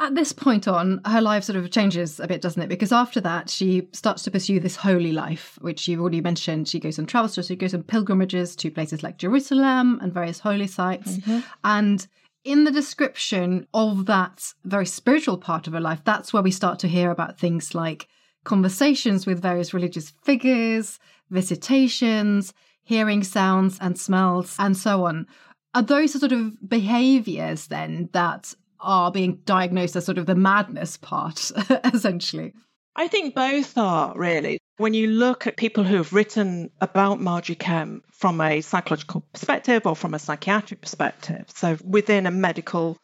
At 0.00 0.16
this 0.16 0.32
point 0.32 0.66
on, 0.66 1.00
her 1.06 1.20
life 1.20 1.44
sort 1.44 1.56
of 1.56 1.70
changes 1.70 2.18
a 2.18 2.26
bit, 2.26 2.42
doesn't 2.42 2.60
it? 2.60 2.68
Because 2.68 2.90
after 2.90 3.20
that, 3.20 3.48
she 3.48 3.88
starts 3.92 4.24
to 4.24 4.30
pursue 4.30 4.58
this 4.58 4.74
holy 4.74 5.12
life, 5.12 5.56
which 5.60 5.86
you've 5.86 6.00
already 6.00 6.20
mentioned. 6.20 6.66
She 6.66 6.80
goes 6.80 6.98
on 6.98 7.06
travels, 7.06 7.34
so 7.34 7.42
she 7.42 7.54
goes 7.54 7.74
on 7.74 7.84
pilgrimages 7.84 8.56
to 8.56 8.72
places 8.72 9.04
like 9.04 9.18
Jerusalem 9.18 10.00
and 10.02 10.12
various 10.12 10.40
holy 10.40 10.66
sites. 10.66 11.18
Mm-hmm. 11.18 11.38
And 11.62 12.08
in 12.44 12.64
the 12.64 12.70
description 12.70 13.66
of 13.72 14.06
that 14.06 14.52
very 14.64 14.86
spiritual 14.86 15.38
part 15.38 15.66
of 15.66 15.72
her 15.72 15.80
life, 15.80 16.00
that's 16.04 16.32
where 16.32 16.42
we 16.42 16.50
start 16.50 16.78
to 16.80 16.88
hear 16.88 17.10
about 17.10 17.38
things 17.38 17.74
like 17.74 18.06
conversations 18.44 19.26
with 19.26 19.40
various 19.42 19.72
religious 19.72 20.10
figures, 20.22 20.98
visitations, 21.30 22.52
hearing 22.82 23.24
sounds 23.24 23.78
and 23.80 23.98
smells, 23.98 24.54
and 24.58 24.76
so 24.76 25.06
on. 25.06 25.26
Are 25.74 25.82
those 25.82 26.12
the 26.12 26.18
sort 26.18 26.32
of 26.32 26.56
behaviors 26.68 27.66
then 27.68 28.10
that 28.12 28.54
are 28.78 29.10
being 29.10 29.40
diagnosed 29.44 29.96
as 29.96 30.04
sort 30.04 30.18
of 30.18 30.26
the 30.26 30.34
madness 30.34 30.98
part, 30.98 31.50
essentially? 31.94 32.52
I 32.94 33.08
think 33.08 33.34
both 33.34 33.76
are 33.78 34.16
really. 34.16 34.58
When 34.76 34.92
you 34.92 35.06
look 35.06 35.46
at 35.46 35.56
people 35.56 35.84
who 35.84 35.96
have 35.96 36.12
written 36.12 36.70
about 36.80 37.20
Margery 37.20 37.54
Kempe 37.54 38.02
from 38.10 38.40
a 38.40 38.60
psychological 38.60 39.20
perspective 39.32 39.86
or 39.86 39.94
from 39.94 40.14
a 40.14 40.18
psychiatric 40.18 40.80
perspective, 40.80 41.44
so 41.54 41.78
within 41.84 42.26
a 42.26 42.32
medical 42.32 42.96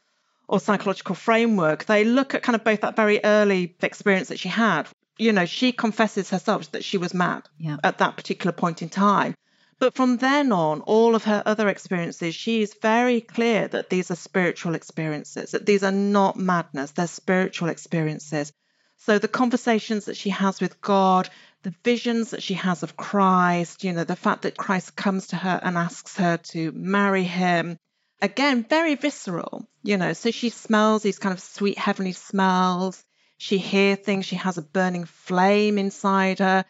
or 0.49 0.59
psychological 0.59 1.15
framework, 1.15 1.85
they 1.85 2.05
look 2.05 2.35
at 2.35 2.43
kind 2.43 2.57
of 2.57 2.65
both 2.65 2.81
that 2.81 2.97
very 2.97 3.21
early 3.23 3.77
experience 3.83 4.29
that 4.29 4.41
she 4.41 4.49
had. 4.49 4.89
You 5.17 5.33
know, 5.33 5.47
she 5.47 5.71
confesses 5.71 6.31
herself 6.31 6.73
that 6.73 6.83
she 6.83 6.99
was 6.99 7.15
mad 7.15 7.49
Yeah. 7.57 7.77
at 7.85 7.99
that 7.99 8.17
particular 8.17 8.53
point 8.53 8.83
in 8.83 8.89
time. 8.89 9.35
But 9.79 9.95
from 9.95 10.17
then 10.17 10.51
on, 10.51 10.81
all 10.81 11.15
of 11.15 11.25
her 11.25 11.43
other 11.47 11.69
experiences, 11.69 12.35
she 12.35 12.63
is 12.63 12.75
very 12.83 13.21
clear 13.21 13.69
that 13.69 13.91
these 13.91 14.11
are 14.11 14.17
spiritual 14.17 14.75
experiences, 14.75 15.53
that 15.53 15.67
these 15.67 15.85
are 15.85 15.93
not 15.93 16.37
madness, 16.37 16.91
they're 16.91 17.07
spiritual 17.07 17.69
experiences. 17.69 18.53
So 18.97 19.19
the 19.19 19.29
conversations 19.29 20.07
that 20.07 20.17
she 20.17 20.31
has 20.31 20.61
with 20.61 20.81
God, 20.83 21.31
the 21.63 21.75
visions 21.85 22.31
that 22.31 22.43
she 22.43 22.55
has 22.55 22.83
of 22.83 22.97
Christ, 22.97 23.85
you 23.85 23.93
know, 23.93 24.05
the 24.05 24.17
fact 24.17 24.43
that 24.43 24.57
Christ 24.57 24.97
comes 24.97 25.29
to 25.29 25.37
her 25.37 25.61
and 25.63 25.77
asks 25.77 26.17
her 26.17 26.39
to 26.39 26.73
marry 26.73 27.25
him, 27.25 27.77
again, 28.23 28.65
very 28.65 28.95
visceral, 28.95 29.69
you 29.83 29.97
know. 29.97 30.13
So 30.13 30.31
she 30.31 30.49
smells 30.51 31.03
these 31.03 31.19
kind 31.19 31.33
of 31.33 31.41
sweet 31.41 31.79
heavenly 31.79 32.13
smells. 32.13 33.05
She 33.37 33.59
hears 33.59 33.99
things, 33.99 34.27
she 34.27 34.37
has 34.37 34.59
a 34.59 34.63
burning 34.63 35.05
flame 35.05 35.79
inside 35.79 36.39
her. 36.39 36.65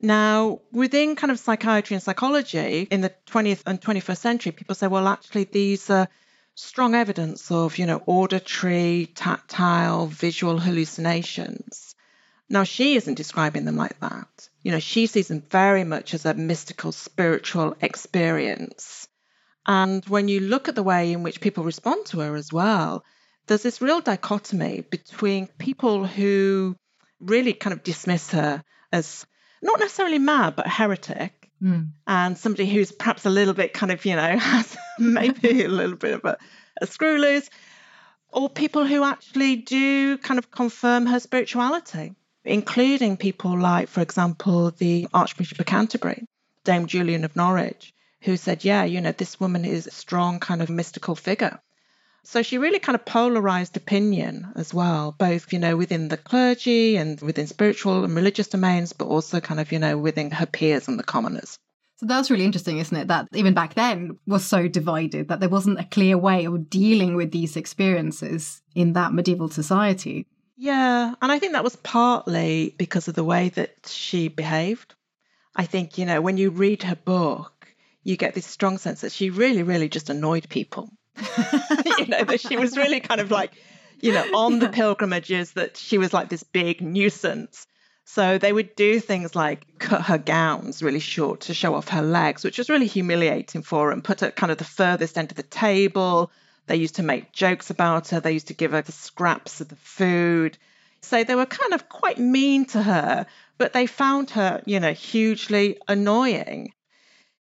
Now, 0.00 0.60
within 0.72 1.16
kind 1.16 1.32
of 1.32 1.40
psychiatry 1.40 1.94
and 1.94 2.02
psychology 2.02 2.86
in 2.90 3.00
the 3.00 3.12
20th 3.26 3.62
and 3.66 3.80
21st 3.80 4.18
century, 4.18 4.52
people 4.52 4.76
say, 4.76 4.86
well, 4.86 5.08
actually, 5.08 5.44
these 5.44 5.90
are 5.90 6.08
strong 6.54 6.94
evidence 6.94 7.50
of, 7.50 7.78
you 7.78 7.86
know, 7.86 8.02
auditory, 8.06 9.10
tactile, 9.14 10.06
visual 10.06 10.58
hallucinations. 10.58 11.87
Now, 12.50 12.64
she 12.64 12.96
isn't 12.96 13.14
describing 13.14 13.64
them 13.64 13.76
like 13.76 13.98
that. 14.00 14.48
You 14.62 14.72
know, 14.72 14.78
she 14.78 15.06
sees 15.06 15.28
them 15.28 15.42
very 15.50 15.84
much 15.84 16.14
as 16.14 16.24
a 16.24 16.34
mystical, 16.34 16.92
spiritual 16.92 17.76
experience. 17.80 19.06
And 19.66 20.04
when 20.06 20.28
you 20.28 20.40
look 20.40 20.68
at 20.68 20.74
the 20.74 20.82
way 20.82 21.12
in 21.12 21.22
which 21.22 21.40
people 21.42 21.62
respond 21.64 22.06
to 22.06 22.20
her 22.20 22.34
as 22.36 22.52
well, 22.52 23.04
there's 23.46 23.62
this 23.62 23.82
real 23.82 24.00
dichotomy 24.00 24.80
between 24.80 25.46
people 25.58 26.06
who 26.06 26.76
really 27.20 27.52
kind 27.52 27.74
of 27.74 27.82
dismiss 27.82 28.30
her 28.30 28.62
as 28.92 29.26
not 29.60 29.80
necessarily 29.80 30.18
mad, 30.18 30.56
but 30.56 30.66
heretic, 30.66 31.34
Mm. 31.60 31.88
and 32.06 32.38
somebody 32.38 32.70
who's 32.70 32.92
perhaps 32.92 33.26
a 33.26 33.30
little 33.30 33.52
bit 33.52 33.74
kind 33.74 33.90
of, 33.90 34.04
you 34.04 34.14
know, 34.14 34.38
has 34.38 34.76
maybe 34.96 35.64
a 35.64 35.68
little 35.68 35.96
bit 35.96 36.14
of 36.14 36.24
a, 36.24 36.38
a 36.80 36.86
screw 36.86 37.18
loose, 37.18 37.50
or 38.32 38.48
people 38.48 38.86
who 38.86 39.02
actually 39.02 39.56
do 39.56 40.18
kind 40.18 40.38
of 40.38 40.52
confirm 40.52 41.06
her 41.06 41.18
spirituality, 41.18 42.14
including 42.48 43.16
people 43.16 43.58
like, 43.58 43.88
for 43.88 44.00
example, 44.00 44.70
the 44.70 45.06
Archbishop 45.12 45.60
of 45.60 45.66
Canterbury, 45.66 46.24
Dame 46.64 46.86
Julian 46.86 47.24
of 47.24 47.36
Norwich, 47.36 47.92
who 48.22 48.36
said, 48.36 48.64
yeah, 48.64 48.84
you 48.84 49.00
know, 49.00 49.12
this 49.12 49.38
woman 49.38 49.64
is 49.64 49.86
a 49.86 49.92
strong 49.92 50.40
kind 50.40 50.62
of 50.62 50.70
mystical 50.70 51.14
figure. 51.14 51.60
So 52.24 52.42
she 52.42 52.58
really 52.58 52.78
kind 52.78 52.94
of 52.94 53.06
polarized 53.06 53.76
opinion 53.76 54.52
as 54.54 54.74
well, 54.74 55.14
both, 55.16 55.52
you 55.52 55.58
know, 55.58 55.76
within 55.76 56.08
the 56.08 56.16
clergy 56.16 56.96
and 56.96 57.18
within 57.20 57.46
spiritual 57.46 58.04
and 58.04 58.14
religious 58.14 58.48
domains, 58.48 58.92
but 58.92 59.06
also 59.06 59.40
kind 59.40 59.60
of, 59.60 59.72
you 59.72 59.78
know, 59.78 59.96
within 59.96 60.30
her 60.32 60.46
peers 60.46 60.88
and 60.88 60.98
the 60.98 61.04
commoners. 61.04 61.58
So 61.96 62.06
that's 62.06 62.30
really 62.30 62.44
interesting, 62.44 62.78
isn't 62.78 62.96
it? 62.96 63.08
That 63.08 63.28
even 63.34 63.54
back 63.54 63.74
then 63.74 64.18
was 64.26 64.44
so 64.44 64.68
divided 64.68 65.28
that 65.28 65.40
there 65.40 65.48
wasn't 65.48 65.80
a 65.80 65.84
clear 65.84 66.18
way 66.18 66.44
of 66.44 66.70
dealing 66.70 67.16
with 67.16 67.32
these 67.32 67.56
experiences 67.56 68.62
in 68.74 68.92
that 68.92 69.14
medieval 69.14 69.48
society. 69.48 70.26
Yeah, 70.60 71.14
and 71.22 71.30
I 71.30 71.38
think 71.38 71.52
that 71.52 71.62
was 71.62 71.76
partly 71.76 72.74
because 72.76 73.06
of 73.06 73.14
the 73.14 73.22
way 73.22 73.50
that 73.50 73.86
she 73.86 74.26
behaved. 74.26 74.92
I 75.54 75.64
think, 75.64 75.98
you 75.98 76.04
know, 76.04 76.20
when 76.20 76.36
you 76.36 76.50
read 76.50 76.82
her 76.82 76.96
book, 76.96 77.72
you 78.02 78.16
get 78.16 78.34
this 78.34 78.46
strong 78.46 78.78
sense 78.78 79.02
that 79.02 79.12
she 79.12 79.30
really, 79.30 79.62
really 79.62 79.88
just 79.88 80.10
annoyed 80.10 80.48
people. 80.48 80.90
you 81.16 82.06
know, 82.06 82.24
that 82.24 82.40
she 82.40 82.56
was 82.56 82.76
really 82.76 82.98
kind 82.98 83.20
of 83.20 83.30
like, 83.30 83.52
you 84.00 84.12
know, 84.12 84.24
on 84.34 84.58
the 84.58 84.68
pilgrimages, 84.68 85.52
that 85.52 85.76
she 85.76 85.96
was 85.96 86.12
like 86.12 86.28
this 86.28 86.42
big 86.42 86.80
nuisance. 86.80 87.68
So 88.04 88.38
they 88.38 88.52
would 88.52 88.74
do 88.74 88.98
things 88.98 89.36
like 89.36 89.78
cut 89.78 90.02
her 90.02 90.18
gowns 90.18 90.82
really 90.82 90.98
short 90.98 91.42
to 91.42 91.54
show 91.54 91.76
off 91.76 91.88
her 91.90 92.02
legs, 92.02 92.42
which 92.42 92.58
was 92.58 92.68
really 92.68 92.86
humiliating 92.86 93.62
for 93.62 93.86
her, 93.86 93.92
and 93.92 94.02
put 94.02 94.22
her 94.22 94.32
kind 94.32 94.50
of 94.50 94.58
the 94.58 94.64
furthest 94.64 95.18
end 95.18 95.30
of 95.30 95.36
the 95.36 95.44
table. 95.44 96.32
They 96.68 96.76
used 96.76 96.96
to 96.96 97.02
make 97.02 97.32
jokes 97.32 97.70
about 97.70 98.08
her. 98.08 98.20
They 98.20 98.32
used 98.32 98.48
to 98.48 98.54
give 98.54 98.72
her 98.72 98.82
the 98.82 98.92
scraps 98.92 99.60
of 99.60 99.68
the 99.68 99.76
food. 99.76 100.58
So 101.00 101.24
they 101.24 101.34
were 101.34 101.46
kind 101.46 101.74
of 101.74 101.88
quite 101.88 102.18
mean 102.18 102.66
to 102.66 102.82
her, 102.82 103.26
but 103.56 103.72
they 103.72 103.86
found 103.86 104.30
her, 104.30 104.62
you 104.66 104.78
know, 104.78 104.92
hugely 104.92 105.78
annoying. 105.88 106.72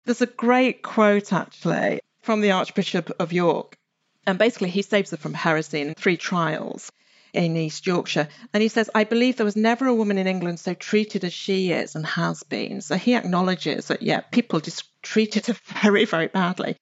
There's 0.04 0.22
a 0.22 0.26
great 0.26 0.82
quote 0.82 1.32
actually 1.32 2.00
from 2.22 2.40
the 2.40 2.52
Archbishop 2.52 3.10
of 3.20 3.32
York. 3.32 3.76
And 4.26 4.38
basically, 4.38 4.70
he 4.70 4.82
saves 4.82 5.10
her 5.10 5.16
from 5.16 5.34
heresy 5.34 5.80
in 5.80 5.94
three 5.94 6.16
trials 6.16 6.90
in 7.32 7.56
East 7.56 7.86
Yorkshire. 7.86 8.28
And 8.52 8.62
he 8.62 8.68
says, 8.68 8.90
I 8.94 9.04
believe 9.04 9.36
there 9.36 9.44
was 9.44 9.56
never 9.56 9.86
a 9.86 9.94
woman 9.94 10.18
in 10.18 10.26
England 10.26 10.60
so 10.60 10.74
treated 10.74 11.24
as 11.24 11.32
she 11.32 11.72
is 11.72 11.94
and 11.94 12.06
has 12.06 12.42
been. 12.42 12.80
So 12.80 12.96
he 12.96 13.14
acknowledges 13.14 13.88
that, 13.88 14.02
yeah, 14.02 14.20
people 14.20 14.60
just 14.60 14.84
treated 15.02 15.46
her 15.46 15.56
very, 15.82 16.04
very 16.04 16.28
badly. 16.28 16.76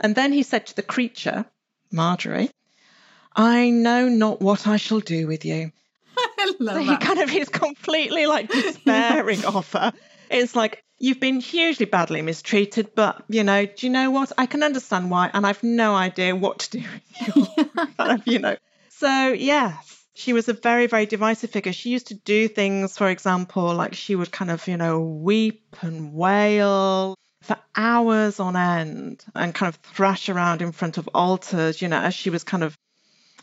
And 0.00 0.14
then 0.14 0.32
he 0.32 0.42
said 0.42 0.66
to 0.66 0.76
the 0.76 0.82
creature, 0.82 1.44
Margery, 1.92 2.50
I 3.36 3.70
know 3.70 4.08
not 4.08 4.40
what 4.40 4.66
I 4.66 4.76
shall 4.76 5.00
do 5.00 5.26
with 5.26 5.44
you. 5.44 5.72
I 6.16 6.52
love 6.58 6.76
So 6.76 6.80
he 6.80 6.86
that. 6.88 7.00
kind 7.00 7.18
of 7.20 7.32
is 7.32 7.48
completely 7.48 8.26
like 8.26 8.48
despairing 8.52 9.44
of 9.44 9.70
her. 9.72 9.92
It's 10.30 10.56
like, 10.56 10.82
you've 10.98 11.20
been 11.20 11.40
hugely 11.40 11.86
badly 11.86 12.22
mistreated, 12.22 12.94
but 12.94 13.24
you 13.28 13.44
know, 13.44 13.66
do 13.66 13.86
you 13.86 13.90
know 13.92 14.10
what? 14.10 14.32
I 14.38 14.46
can 14.46 14.62
understand 14.62 15.10
why, 15.10 15.30
and 15.32 15.46
I've 15.46 15.62
no 15.62 15.94
idea 15.94 16.34
what 16.34 16.60
to 16.60 16.78
do 16.78 16.84
with 17.26 17.36
you. 17.36 17.46
kind 17.98 18.20
of, 18.20 18.26
you 18.26 18.38
know. 18.38 18.56
So 18.90 19.32
yes, 19.32 20.04
she 20.14 20.32
was 20.32 20.48
a 20.48 20.52
very, 20.52 20.86
very 20.86 21.06
divisive 21.06 21.50
figure. 21.50 21.72
She 21.72 21.90
used 21.90 22.08
to 22.08 22.14
do 22.14 22.48
things, 22.48 22.96
for 22.96 23.08
example, 23.08 23.74
like 23.74 23.94
she 23.94 24.14
would 24.14 24.30
kind 24.30 24.50
of, 24.50 24.66
you 24.68 24.76
know, 24.76 25.00
weep 25.00 25.76
and 25.82 26.12
wail 26.12 27.16
for 27.42 27.56
hours 27.74 28.38
on 28.40 28.56
end 28.56 29.24
and 29.34 29.54
kind 29.54 29.68
of 29.74 29.76
thrash 29.82 30.28
around 30.28 30.62
in 30.62 30.72
front 30.72 30.98
of 30.98 31.08
altars, 31.14 31.80
you 31.80 31.88
know, 31.88 32.00
as 32.00 32.14
she 32.14 32.30
was 32.30 32.44
kind 32.44 32.62
of 32.62 32.76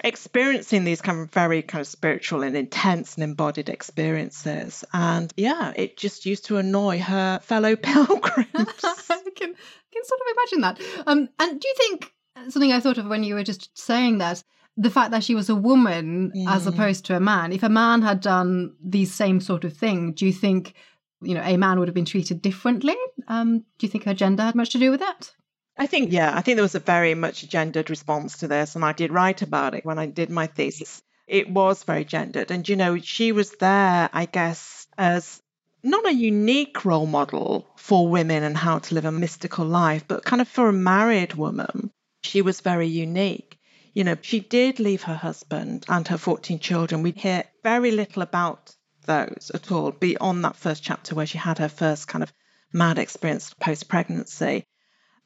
experiencing 0.03 0.83
these 0.83 1.01
kind 1.01 1.19
of 1.19 1.31
very 1.31 1.63
kind 1.63 1.81
of 1.81 1.87
spiritual 1.87 2.43
and 2.43 2.55
intense 2.55 3.15
and 3.15 3.23
embodied 3.23 3.69
experiences. 3.69 4.83
And 4.93 5.33
yeah, 5.35 5.73
it 5.75 5.97
just 5.97 6.25
used 6.25 6.45
to 6.45 6.57
annoy 6.57 6.99
her 6.99 7.39
fellow 7.39 7.75
pilgrims. 7.75 8.47
I 8.55 9.21
can, 9.35 9.49
I 9.49 9.89
can 9.93 10.03
sort 10.03 10.21
of 10.21 10.35
imagine 10.35 10.61
that. 10.61 10.79
Um, 11.07 11.29
and 11.39 11.59
do 11.59 11.67
you 11.67 11.73
think 11.77 12.13
something 12.49 12.71
I 12.71 12.79
thought 12.79 12.99
of 12.99 13.07
when 13.07 13.23
you 13.23 13.33
were 13.35 13.43
just 13.43 13.75
saying 13.77 14.19
that 14.19 14.43
the 14.79 14.91
fact 14.91 15.09
that 15.09 15.23
she 15.23 15.33
was 15.33 15.49
a 15.49 15.55
woman 15.55 16.31
as 16.47 16.65
Mm. 16.65 16.67
opposed 16.67 17.05
to 17.05 17.15
a 17.15 17.19
man? 17.19 17.51
If 17.51 17.63
a 17.63 17.69
man 17.69 18.03
had 18.03 18.21
done 18.21 18.75
these 18.83 19.11
same 19.11 19.41
sort 19.41 19.63
of 19.63 19.75
thing, 19.75 20.13
do 20.13 20.27
you 20.27 20.33
think 20.33 20.75
you 21.21 21.33
know 21.33 21.41
a 21.43 21.57
man 21.57 21.79
would 21.79 21.87
have 21.87 21.95
been 21.95 22.05
treated 22.05 22.41
differently? 22.41 22.95
Um, 23.27 23.59
do 23.59 23.85
you 23.85 23.89
think 23.89 24.05
her 24.05 24.13
gender 24.13 24.43
had 24.43 24.55
much 24.55 24.71
to 24.71 24.79
do 24.79 24.91
with 24.91 24.99
that? 25.01 25.31
I 25.79 25.85
think, 25.85 26.11
yeah, 26.11 26.35
I 26.35 26.41
think 26.41 26.55
there 26.55 26.63
was 26.63 26.75
a 26.75 26.79
very 26.79 27.13
much 27.13 27.47
gendered 27.47 27.91
response 27.91 28.39
to 28.39 28.47
this, 28.47 28.75
and 28.75 28.83
I 28.83 28.93
did 28.93 29.11
write 29.11 29.43
about 29.43 29.75
it 29.75 29.85
when 29.85 29.99
I 29.99 30.07
did 30.07 30.31
my 30.31 30.47
thesis. 30.47 31.03
It 31.27 31.49
was 31.49 31.83
very 31.83 32.03
gendered. 32.03 32.49
And, 32.49 32.67
you 32.67 32.75
know, 32.75 32.97
she 32.97 33.31
was 33.31 33.51
there, 33.51 34.09
I 34.11 34.25
guess, 34.25 34.87
as 34.97 35.41
not 35.83 36.07
a 36.07 36.13
unique 36.13 36.83
role 36.83 37.05
model 37.05 37.67
for 37.75 38.07
women 38.07 38.43
and 38.43 38.57
how 38.57 38.79
to 38.79 38.95
live 38.95 39.05
a 39.05 39.11
mystical 39.11 39.65
life, 39.65 40.07
but 40.07 40.25
kind 40.25 40.41
of 40.41 40.47
for 40.47 40.67
a 40.69 40.73
married 40.73 41.35
woman, 41.35 41.91
she 42.23 42.41
was 42.41 42.61
very 42.61 42.87
unique. 42.87 43.59
You 43.93 44.03
know, 44.03 44.17
she 44.21 44.39
did 44.39 44.79
leave 44.79 45.03
her 45.03 45.15
husband 45.15 45.85
and 45.87 46.07
her 46.07 46.17
14 46.17 46.59
children. 46.59 47.03
We 47.03 47.11
hear 47.11 47.43
very 47.63 47.91
little 47.91 48.23
about 48.23 48.75
those 49.07 49.51
at 49.53 49.71
all 49.71 49.91
beyond 49.91 50.45
that 50.45 50.55
first 50.55 50.83
chapter 50.83 51.15
where 51.15 51.25
she 51.25 51.39
had 51.39 51.57
her 51.57 51.69
first 51.69 52.07
kind 52.07 52.21
of 52.21 52.31
mad 52.71 52.99
experience 52.99 53.53
post 53.55 53.89
pregnancy. 53.89 54.65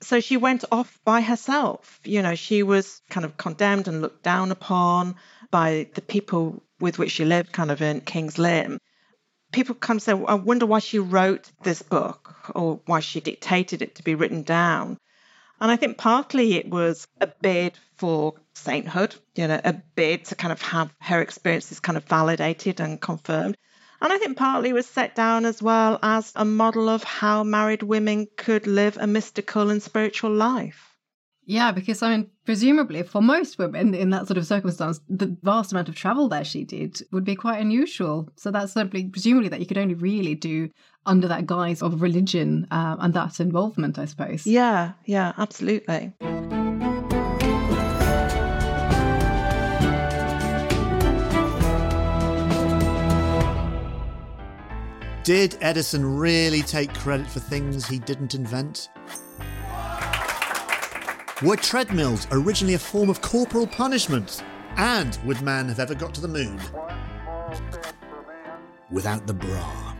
So 0.01 0.19
she 0.19 0.37
went 0.37 0.63
off 0.71 0.99
by 1.03 1.21
herself. 1.21 1.99
You 2.03 2.21
know, 2.21 2.35
she 2.35 2.63
was 2.63 3.01
kind 3.09 3.25
of 3.25 3.37
condemned 3.37 3.87
and 3.87 4.01
looked 4.01 4.23
down 4.23 4.51
upon 4.51 5.15
by 5.51 5.89
the 5.93 6.01
people 6.01 6.63
with 6.79 6.97
which 6.97 7.11
she 7.11 7.25
lived, 7.25 7.51
kind 7.51 7.69
of 7.69 7.81
in 7.81 8.01
King's 8.01 8.39
Lynn. 8.39 8.79
People 9.51 9.75
come 9.75 9.99
say, 9.99 10.13
I 10.13 10.35
wonder 10.35 10.65
why 10.65 10.79
she 10.79 10.97
wrote 10.97 11.51
this 11.61 11.81
book 11.81 12.51
or 12.55 12.79
why 12.85 13.01
she 13.01 13.19
dictated 13.19 13.81
it 13.81 13.95
to 13.95 14.03
be 14.03 14.15
written 14.15 14.43
down. 14.43 14.97
And 15.59 15.69
I 15.69 15.75
think 15.75 15.97
partly 15.97 16.55
it 16.55 16.67
was 16.67 17.07
a 17.19 17.27
bid 17.27 17.77
for 17.97 18.33
sainthood, 18.55 19.13
you 19.35 19.47
know, 19.47 19.61
a 19.63 19.73
bid 19.73 20.25
to 20.25 20.35
kind 20.35 20.51
of 20.51 20.61
have 20.63 20.91
her 20.99 21.21
experiences 21.21 21.79
kind 21.79 21.97
of 21.97 22.05
validated 22.05 22.79
and 22.79 22.99
confirmed. 22.99 23.55
And 24.01 24.11
I 24.11 24.17
think 24.17 24.35
partly 24.35 24.73
was 24.73 24.87
set 24.87 25.15
down 25.15 25.45
as 25.45 25.61
well 25.61 25.99
as 26.01 26.33
a 26.35 26.43
model 26.43 26.89
of 26.89 27.03
how 27.03 27.43
married 27.43 27.83
women 27.83 28.27
could 28.35 28.65
live 28.65 28.97
a 28.99 29.05
mystical 29.05 29.69
and 29.69 29.81
spiritual 29.81 30.33
life. 30.33 30.97
Yeah, 31.45 31.71
because 31.71 32.01
I 32.01 32.15
mean, 32.15 32.29
presumably 32.45 33.03
for 33.03 33.21
most 33.21 33.57
women 33.57 33.93
in 33.93 34.09
that 34.11 34.27
sort 34.27 34.37
of 34.37 34.47
circumstance, 34.47 35.01
the 35.09 35.35
vast 35.43 35.71
amount 35.71 35.89
of 35.89 35.95
travel 35.95 36.29
that 36.29 36.47
she 36.47 36.63
did 36.63 37.01
would 37.11 37.25
be 37.25 37.35
quite 37.35 37.59
unusual. 37.59 38.29
So 38.35 38.51
that's 38.51 38.73
simply 38.73 39.05
presumably 39.05 39.49
that 39.49 39.59
you 39.59 39.65
could 39.65 39.77
only 39.77 39.95
really 39.95 40.35
do 40.35 40.69
under 41.05 41.27
that 41.27 41.45
guise 41.47 41.81
of 41.81 42.01
religion 42.01 42.67
uh, 42.71 42.95
and 42.99 43.13
that 43.15 43.39
involvement, 43.39 43.99
I 43.99 44.05
suppose. 44.05 44.45
Yeah, 44.45 44.93
yeah, 45.05 45.33
absolutely. 45.37 46.13
Did 55.23 55.55
Edison 55.61 56.17
really 56.17 56.63
take 56.63 56.91
credit 56.95 57.27
for 57.27 57.39
things 57.39 57.85
he 57.85 57.99
didn't 57.99 58.33
invent? 58.33 58.89
Were 61.43 61.57
treadmills 61.57 62.25
originally 62.31 62.73
a 62.73 62.79
form 62.79 63.07
of 63.07 63.21
corporal 63.21 63.67
punishment? 63.67 64.43
And 64.77 65.19
would 65.23 65.41
man 65.43 65.67
have 65.67 65.79
ever 65.79 65.93
got 65.93 66.15
to 66.15 66.21
the 66.21 66.27
moon 66.27 66.59
without 68.89 69.27
the 69.27 69.33
bra? 69.35 69.93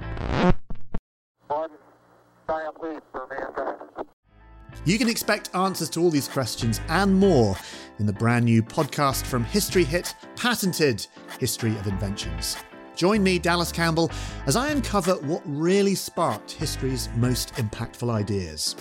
You 4.86 4.98
can 4.98 5.08
expect 5.08 5.54
answers 5.54 5.92
to 5.92 6.02
all 6.02 6.10
these 6.10 6.28
questions 6.28 6.82
and 6.90 7.14
more 7.14 7.56
in 8.00 8.08
the 8.08 8.14
brand 8.14 8.46
new 8.46 8.64
podcast 8.64 9.22
from 9.28 9.44
History 9.44 9.84
Hit, 9.84 10.16
Patented 10.36 11.06
History 11.40 11.78
of 11.78 11.86
Inventions. 11.86 12.58
Join 13.02 13.24
me, 13.24 13.40
Dallas 13.40 13.72
Campbell, 13.72 14.12
as 14.46 14.56
I 14.56 14.70
uncover 14.70 15.14
what 15.22 15.42
really 15.44 15.96
sparked 15.96 16.52
history's 16.52 17.10
most 17.16 17.52
impactful 17.56 18.12
ideas. 18.12 18.76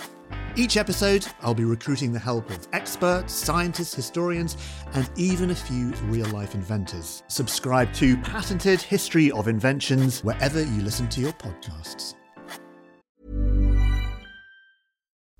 Each 0.55 0.77
episode, 0.77 1.25
I'll 1.41 1.55
be 1.55 1.63
recruiting 1.63 2.13
the 2.13 2.19
help 2.19 2.47
of 2.51 2.67
experts, 2.71 3.33
scientists, 3.33 3.95
historians, 3.95 4.57
and 4.93 5.09
even 5.15 5.49
a 5.49 5.55
few 5.55 5.87
real 6.03 6.27
life 6.27 6.53
inventors. 6.53 7.23
Subscribe 7.29 7.91
to 7.93 8.15
Patented 8.17 8.79
History 8.79 9.31
of 9.31 9.47
Inventions 9.47 10.23
wherever 10.23 10.61
you 10.61 10.83
listen 10.83 11.09
to 11.09 11.19
your 11.19 11.33
podcasts. 11.33 12.13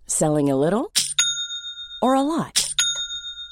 Selling 0.07 0.49
a 0.49 0.55
little 0.55 0.91
or 2.01 2.15
a 2.15 2.21
lot? 2.23 2.60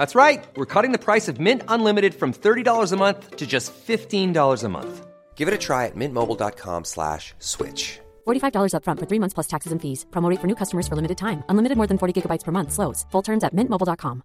That's 0.00 0.14
right. 0.14 0.42
We're 0.56 0.72
cutting 0.74 0.92
the 0.92 1.04
price 1.06 1.28
of 1.28 1.38
Mint 1.38 1.62
Unlimited 1.68 2.14
from 2.14 2.32
$30 2.32 2.92
a 2.92 2.96
month 2.96 3.36
to 3.36 3.46
just 3.46 3.70
$15 3.74 4.64
a 4.64 4.68
month. 4.70 5.06
Give 5.34 5.46
it 5.46 5.52
a 5.52 5.58
try 5.58 5.84
at 5.84 5.94
mintmobile.com 5.94 6.84
slash 6.84 7.34
switch. 7.38 8.00
$45 8.26 8.72
upfront 8.72 8.98
for 8.98 9.06
three 9.06 9.18
months 9.18 9.34
plus 9.34 9.46
taxes 9.46 9.72
and 9.72 9.82
fees. 9.82 10.06
Promo 10.10 10.30
rate 10.30 10.40
for 10.40 10.46
new 10.46 10.54
customers 10.54 10.88
for 10.88 10.96
limited 10.96 11.18
time. 11.18 11.44
Unlimited 11.50 11.76
more 11.76 11.86
than 11.86 11.98
40 11.98 12.14
gigabytes 12.16 12.44
per 12.44 12.52
month. 12.52 12.72
Slows. 12.72 13.04
Full 13.12 13.20
terms 13.20 13.44
at 13.44 13.54
mintmobile.com. 13.54 14.22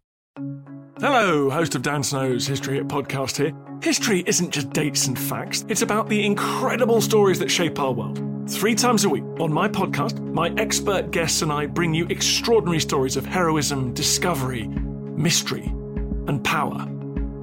Hello, 1.02 1.50
host 1.50 1.76
of 1.76 1.82
Dan 1.82 2.04
Snow's 2.04 2.48
History 2.48 2.76
Hit 2.78 2.88
podcast 2.88 3.36
here. 3.36 3.52
History 3.84 4.24
isn't 4.26 4.56
just 4.56 4.70
dates 4.72 5.08
and 5.08 5.20
facts, 5.20 5.66
it's 5.68 5.82
about 5.82 6.08
the 6.08 6.26
incredible 6.26 7.02
stories 7.02 7.40
that 7.40 7.52
shape 7.52 7.78
our 7.82 7.92
world. 7.92 8.18
Three 8.48 8.76
times 8.76 9.04
a 9.04 9.10
week 9.10 9.26
on 9.42 9.52
my 9.52 9.68
podcast, 9.68 10.24
my 10.42 10.54
expert 10.56 11.12
guests 11.12 11.42
and 11.42 11.52
I 11.52 11.66
bring 11.66 11.94
you 11.94 12.08
extraordinary 12.08 12.80
stories 12.80 13.18
of 13.18 13.26
heroism, 13.26 13.94
discovery, 13.94 14.70
mystery, 15.18 15.66
and 16.28 16.44
power. 16.44 16.88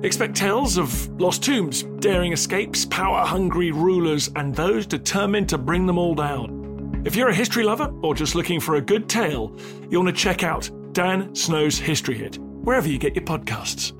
Expect 0.03 0.35
tales 0.35 0.79
of 0.79 1.09
lost 1.21 1.45
tombs, 1.45 1.85
daring 2.01 2.33
escapes, 2.33 2.85
power 2.87 3.25
hungry 3.25 3.71
rulers, 3.71 4.31
and 4.37 4.55
those 4.55 4.87
determined 4.87 5.49
to 5.49 5.59
bring 5.59 5.87
them 5.87 5.99
all 5.99 6.15
down. 6.15 7.03
If 7.05 7.17
you're 7.17 7.29
a 7.29 7.35
history 7.35 7.65
lover 7.65 7.93
or 8.03 8.15
just 8.15 8.35
looking 8.35 8.61
for 8.61 8.77
a 8.77 8.81
good 8.81 9.09
tale, 9.09 9.57
you'll 9.91 10.03
want 10.05 10.17
to 10.17 10.21
check 10.21 10.43
out 10.43 10.71
Dan 10.93 11.35
Snow's 11.35 11.79
History 11.79 12.17
Hit, 12.17 12.39
wherever 12.39 12.89
you 12.89 12.99
get 12.99 13.15
your 13.15 13.25
podcasts. 13.25 13.93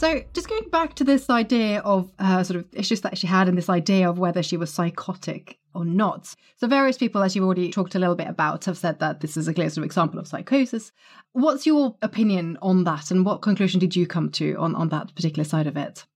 So, 0.00 0.24
just 0.32 0.48
going 0.48 0.66
back 0.70 0.94
to 0.94 1.04
this 1.04 1.28
idea 1.28 1.80
of 1.80 2.10
uh, 2.18 2.42
sort 2.42 2.58
of 2.58 2.64
issues 2.72 3.02
that 3.02 3.18
she 3.18 3.26
had 3.26 3.48
and 3.48 3.58
this 3.58 3.68
idea 3.68 4.08
of 4.08 4.18
whether 4.18 4.42
she 4.42 4.56
was 4.56 4.72
psychotic 4.72 5.58
or 5.74 5.84
not. 5.84 6.34
So, 6.56 6.66
various 6.66 6.96
people, 6.96 7.22
as 7.22 7.36
you've 7.36 7.44
already 7.44 7.70
talked 7.70 7.94
a 7.94 7.98
little 7.98 8.14
bit 8.14 8.26
about, 8.26 8.64
have 8.64 8.78
said 8.78 8.98
that 9.00 9.20
this 9.20 9.36
is 9.36 9.46
a 9.46 9.52
clear 9.52 9.68
sort 9.68 9.82
of 9.82 9.84
example 9.84 10.18
of 10.18 10.26
psychosis. 10.26 10.90
What's 11.32 11.66
your 11.66 11.96
opinion 12.00 12.56
on 12.62 12.84
that, 12.84 13.10
and 13.10 13.26
what 13.26 13.42
conclusion 13.42 13.78
did 13.78 13.94
you 13.94 14.06
come 14.06 14.30
to 14.30 14.54
on, 14.54 14.74
on 14.74 14.88
that 14.88 15.14
particular 15.14 15.44
side 15.44 15.66
of 15.66 15.76
it? 15.76 16.06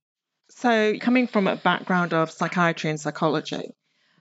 So, 0.48 0.96
coming 0.98 1.26
from 1.26 1.46
a 1.46 1.56
background 1.56 2.14
of 2.14 2.30
psychiatry 2.30 2.88
and 2.88 2.98
psychology, 2.98 3.74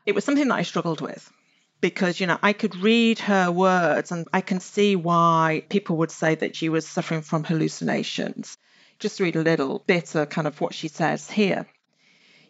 it 0.05 0.13
was 0.13 0.25
something 0.25 0.49
that 0.49 0.55
I 0.55 0.63
struggled 0.63 0.99
with 0.99 1.31
because, 1.79 2.19
you 2.19 2.27
know, 2.27 2.37
I 2.43 2.51
could 2.51 2.75
read 2.75 3.17
her 3.19 3.49
words 3.49 4.11
and 4.11 4.27
I 4.33 4.41
can 4.41 4.59
see 4.59 4.97
why 4.97 5.63
people 5.69 5.95
would 5.97 6.11
say 6.11 6.35
that 6.35 6.57
she 6.57 6.67
was 6.67 6.85
suffering 6.85 7.21
from 7.21 7.45
hallucinations 7.45 8.57
just 8.99 9.19
read 9.19 9.35
a 9.35 9.41
little 9.41 9.79
bit 9.79 10.15
of 10.15 10.29
kind 10.29 10.47
of 10.47 10.59
what 10.61 10.73
she 10.73 10.87
says 10.87 11.29
here. 11.29 11.67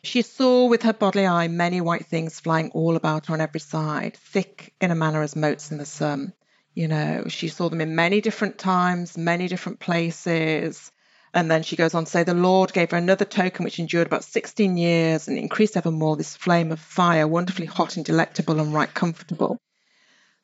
She 0.03 0.21
saw 0.21 0.65
with 0.65 0.83
her 0.83 0.93
bodily 0.93 1.25
eye 1.25 1.47
many 1.47 1.79
white 1.79 2.05
things 2.05 2.39
flying 2.39 2.71
all 2.71 2.97
about 2.97 3.27
her 3.27 3.33
on 3.33 3.41
every 3.41 3.61
side, 3.61 4.17
thick 4.17 4.73
in 4.81 4.91
a 4.91 4.95
manner 4.95 5.21
as 5.21 5.35
motes 5.35 5.71
in 5.71 5.77
the 5.77 5.85
sun. 5.85 6.33
You 6.73 6.87
know, 6.87 7.25
she 7.29 7.47
saw 7.47 7.69
them 7.69 7.81
in 7.81 7.95
many 7.95 8.19
different 8.19 8.57
times, 8.57 9.17
many 9.17 9.47
different 9.47 9.79
places. 9.79 10.91
And 11.33 11.49
then 11.49 11.63
she 11.63 11.75
goes 11.75 11.93
on 11.93 12.05
to 12.05 12.11
say, 12.11 12.23
The 12.23 12.33
Lord 12.33 12.73
gave 12.73 12.91
her 12.91 12.97
another 12.97 13.25
token 13.25 13.63
which 13.63 13.79
endured 13.79 14.07
about 14.07 14.23
16 14.23 14.75
years 14.77 15.27
and 15.27 15.37
increased 15.37 15.77
evermore 15.77 16.17
this 16.17 16.35
flame 16.35 16.71
of 16.71 16.79
fire, 16.79 17.27
wonderfully 17.27 17.65
hot 17.65 17.95
and 17.95 18.05
delectable 18.05 18.59
and 18.59 18.73
right 18.73 18.93
comfortable. 18.93 19.57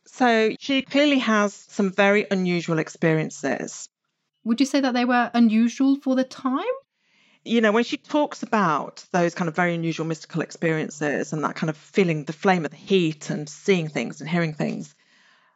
So 0.06 0.56
she 0.60 0.82
clearly 0.82 1.20
has 1.20 1.54
some 1.54 1.92
very 1.92 2.26
unusual 2.32 2.80
experiences. 2.80 3.90
Would 4.44 4.60
you 4.60 4.66
say 4.66 4.80
that 4.82 4.94
they 4.94 5.06
were 5.06 5.32
unusual 5.34 5.98
for 5.98 6.16
the 6.16 6.24
time? 6.24 6.66
You 7.44 7.62
know, 7.62 7.72
when 7.72 7.84
she 7.84 7.98
talks 7.98 8.44
about 8.44 9.06
those 9.12 9.34
kind 9.34 9.48
of 9.48 9.56
very 9.56 9.74
unusual 9.74 10.06
mystical 10.06 10.42
experiences 10.42 11.34
and 11.34 11.44
that 11.44 11.56
kind 11.56 11.70
of 11.70 11.78
feeling 11.78 12.26
the 12.26 12.34
flame 12.34 12.66
of 12.66 12.72
the 12.72 12.78
heat 12.78 13.30
and 13.30 13.48
seeing 13.50 13.88
things 13.88 14.22
and 14.22 14.30
hearing 14.30 14.54
things, 14.54 14.94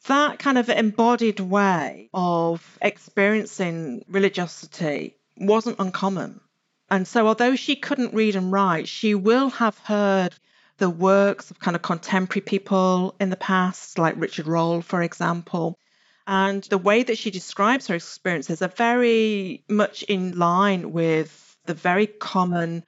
that 0.07 0.39
kind 0.39 0.57
of 0.57 0.69
embodied 0.69 1.39
way 1.39 2.09
of 2.13 2.77
experiencing 2.81 4.03
religiosity 4.07 5.15
wasn't 5.37 5.79
uncommon. 5.79 6.41
And 6.89 7.07
so, 7.07 7.27
although 7.27 7.55
she 7.55 7.75
couldn't 7.75 8.13
read 8.13 8.35
and 8.35 8.51
write, 8.51 8.87
she 8.87 9.15
will 9.15 9.49
have 9.49 9.77
heard 9.79 10.35
the 10.77 10.89
works 10.89 11.51
of 11.51 11.59
kind 11.59 11.75
of 11.75 11.81
contemporary 11.81 12.41
people 12.41 13.15
in 13.19 13.29
the 13.29 13.37
past, 13.37 13.97
like 13.97 14.15
Richard 14.17 14.47
Rolle, 14.47 14.81
for 14.81 15.01
example, 15.01 15.77
and 16.27 16.63
the 16.63 16.77
way 16.77 17.03
that 17.03 17.17
she 17.17 17.31
describes 17.31 17.87
her 17.87 17.95
experiences 17.95 18.61
are 18.61 18.69
very 18.69 19.63
much 19.69 20.03
in 20.03 20.37
line 20.37 20.91
with 20.91 21.57
the 21.65 21.73
very 21.73 22.07
common 22.07 22.83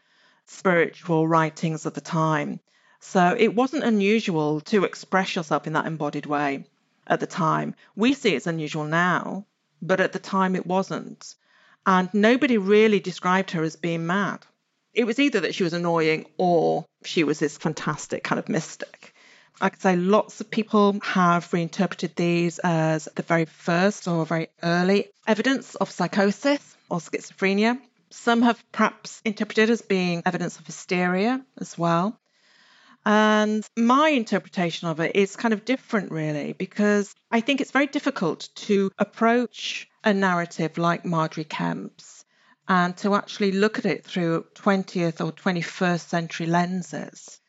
spiritual 0.45 1.27
writings 1.27 1.85
of 1.85 1.93
the 1.93 2.01
time. 2.01 2.59
So 2.99 3.35
it 3.37 3.55
wasn't 3.55 3.83
unusual 3.83 4.61
to 4.61 4.83
express 4.83 5.35
yourself 5.35 5.67
in 5.67 5.73
that 5.73 5.85
embodied 5.85 6.25
way 6.25 6.65
at 7.07 7.19
the 7.19 7.27
time. 7.27 7.75
We 7.95 8.13
see 8.13 8.35
it's 8.35 8.47
unusual 8.47 8.85
now, 8.85 9.45
but 9.81 9.99
at 9.99 10.13
the 10.13 10.19
time 10.19 10.55
it 10.55 10.65
wasn't. 10.65 11.35
And 11.85 12.09
nobody 12.13 12.57
really 12.57 12.99
described 12.99 13.51
her 13.51 13.63
as 13.63 13.75
being 13.75 14.07
mad. 14.07 14.45
It 14.93 15.03
was 15.03 15.19
either 15.19 15.41
that 15.41 15.53
she 15.53 15.63
was 15.63 15.73
annoying 15.73 16.25
or 16.37 16.85
she 17.03 17.23
was 17.23 17.39
this 17.39 17.57
fantastic 17.57 18.23
kind 18.23 18.39
of 18.39 18.49
mystic. 18.49 19.13
I 19.61 19.69
could 19.69 19.81
say 19.81 19.95
lots 19.95 20.41
of 20.41 20.51
people 20.51 20.99
have 21.01 21.51
reinterpreted 21.53 22.15
these 22.15 22.59
as 22.59 23.07
the 23.15 23.23
very 23.23 23.45
first 23.45 24.07
or 24.07 24.25
very 24.25 24.49
early 24.61 25.09
evidence 25.25 25.75
of 25.75 25.91
psychosis 25.91 26.75
or 26.89 26.99
schizophrenia. 26.99 27.79
Some 28.09 28.41
have 28.41 28.63
perhaps 28.71 29.21
interpreted 29.23 29.69
as 29.69 29.81
being 29.81 30.23
evidence 30.25 30.59
of 30.59 30.65
hysteria 30.65 31.43
as 31.59 31.77
well. 31.77 32.19
And 33.05 33.65
my 33.77 34.09
interpretation 34.09 34.87
of 34.87 34.99
it 34.99 35.15
is 35.15 35.35
kind 35.35 35.53
of 35.53 35.63
different, 35.63 36.11
really, 36.11 36.53
because 36.53 37.13
I 37.31 37.39
think 37.39 37.61
it's 37.61 37.71
very 37.71 37.87
difficult 37.87 38.49
to 38.55 38.91
approach 38.97 39.87
a 40.03 40.13
narrative 40.13 40.77
like 40.77 41.05
Margery 41.05 41.43
Kempe's 41.43 42.25
and 42.67 42.97
to 42.97 43.13
actually 43.13 43.51
look 43.51 43.77
at 43.77 43.85
it 43.85 44.03
through 44.03 44.45
20th 44.55 45.23
or 45.23 45.31
21st 45.31 46.07
century 46.07 46.47
lenses. 46.47 47.39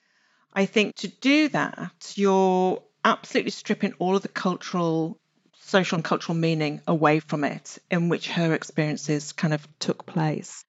I 0.57 0.65
think 0.65 0.95
to 0.97 1.09
do 1.09 1.51
that, 1.51 2.15
you're 2.15 2.83
absolutely 3.05 3.51
stripping 3.51 3.93
all 3.99 4.17
of 4.17 4.23
the 4.23 4.29
cultural, 4.29 5.21
social 5.61 5.97
and 5.97 6.05
cultural 6.05 6.35
meaning 6.35 6.81
away 6.87 7.21
from 7.21 7.45
it 7.45 7.79
in 7.91 8.09
which 8.09 8.31
her 8.31 8.55
experiences 8.55 9.33
kind 9.33 9.53
of 9.53 9.69
took 9.79 10.07
place. 10.07 10.65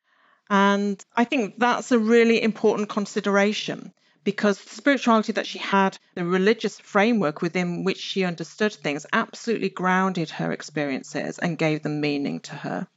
And 0.50 1.02
I 1.16 1.24
think 1.24 1.58
that's 1.58 1.94
a 1.94 2.00
really 2.00 2.42
important 2.42 2.90
consideration 2.90 3.94
because 4.26 4.62
the 4.62 4.76
spirituality 4.76 5.32
that 5.32 5.48
she 5.48 5.60
had, 5.60 5.98
the 6.16 6.26
religious 6.26 6.78
framework 6.82 7.42
within 7.42 7.86
which 7.86 8.00
she 8.00 8.26
understood 8.26 8.74
things, 8.74 9.06
absolutely 9.14 9.70
grounded 9.70 10.30
her 10.32 10.52
experiences 10.52 11.40
and 11.40 11.58
gave 11.58 11.82
them 11.82 12.02
meaning 12.02 12.42
to 12.42 12.56
her. 12.56 12.88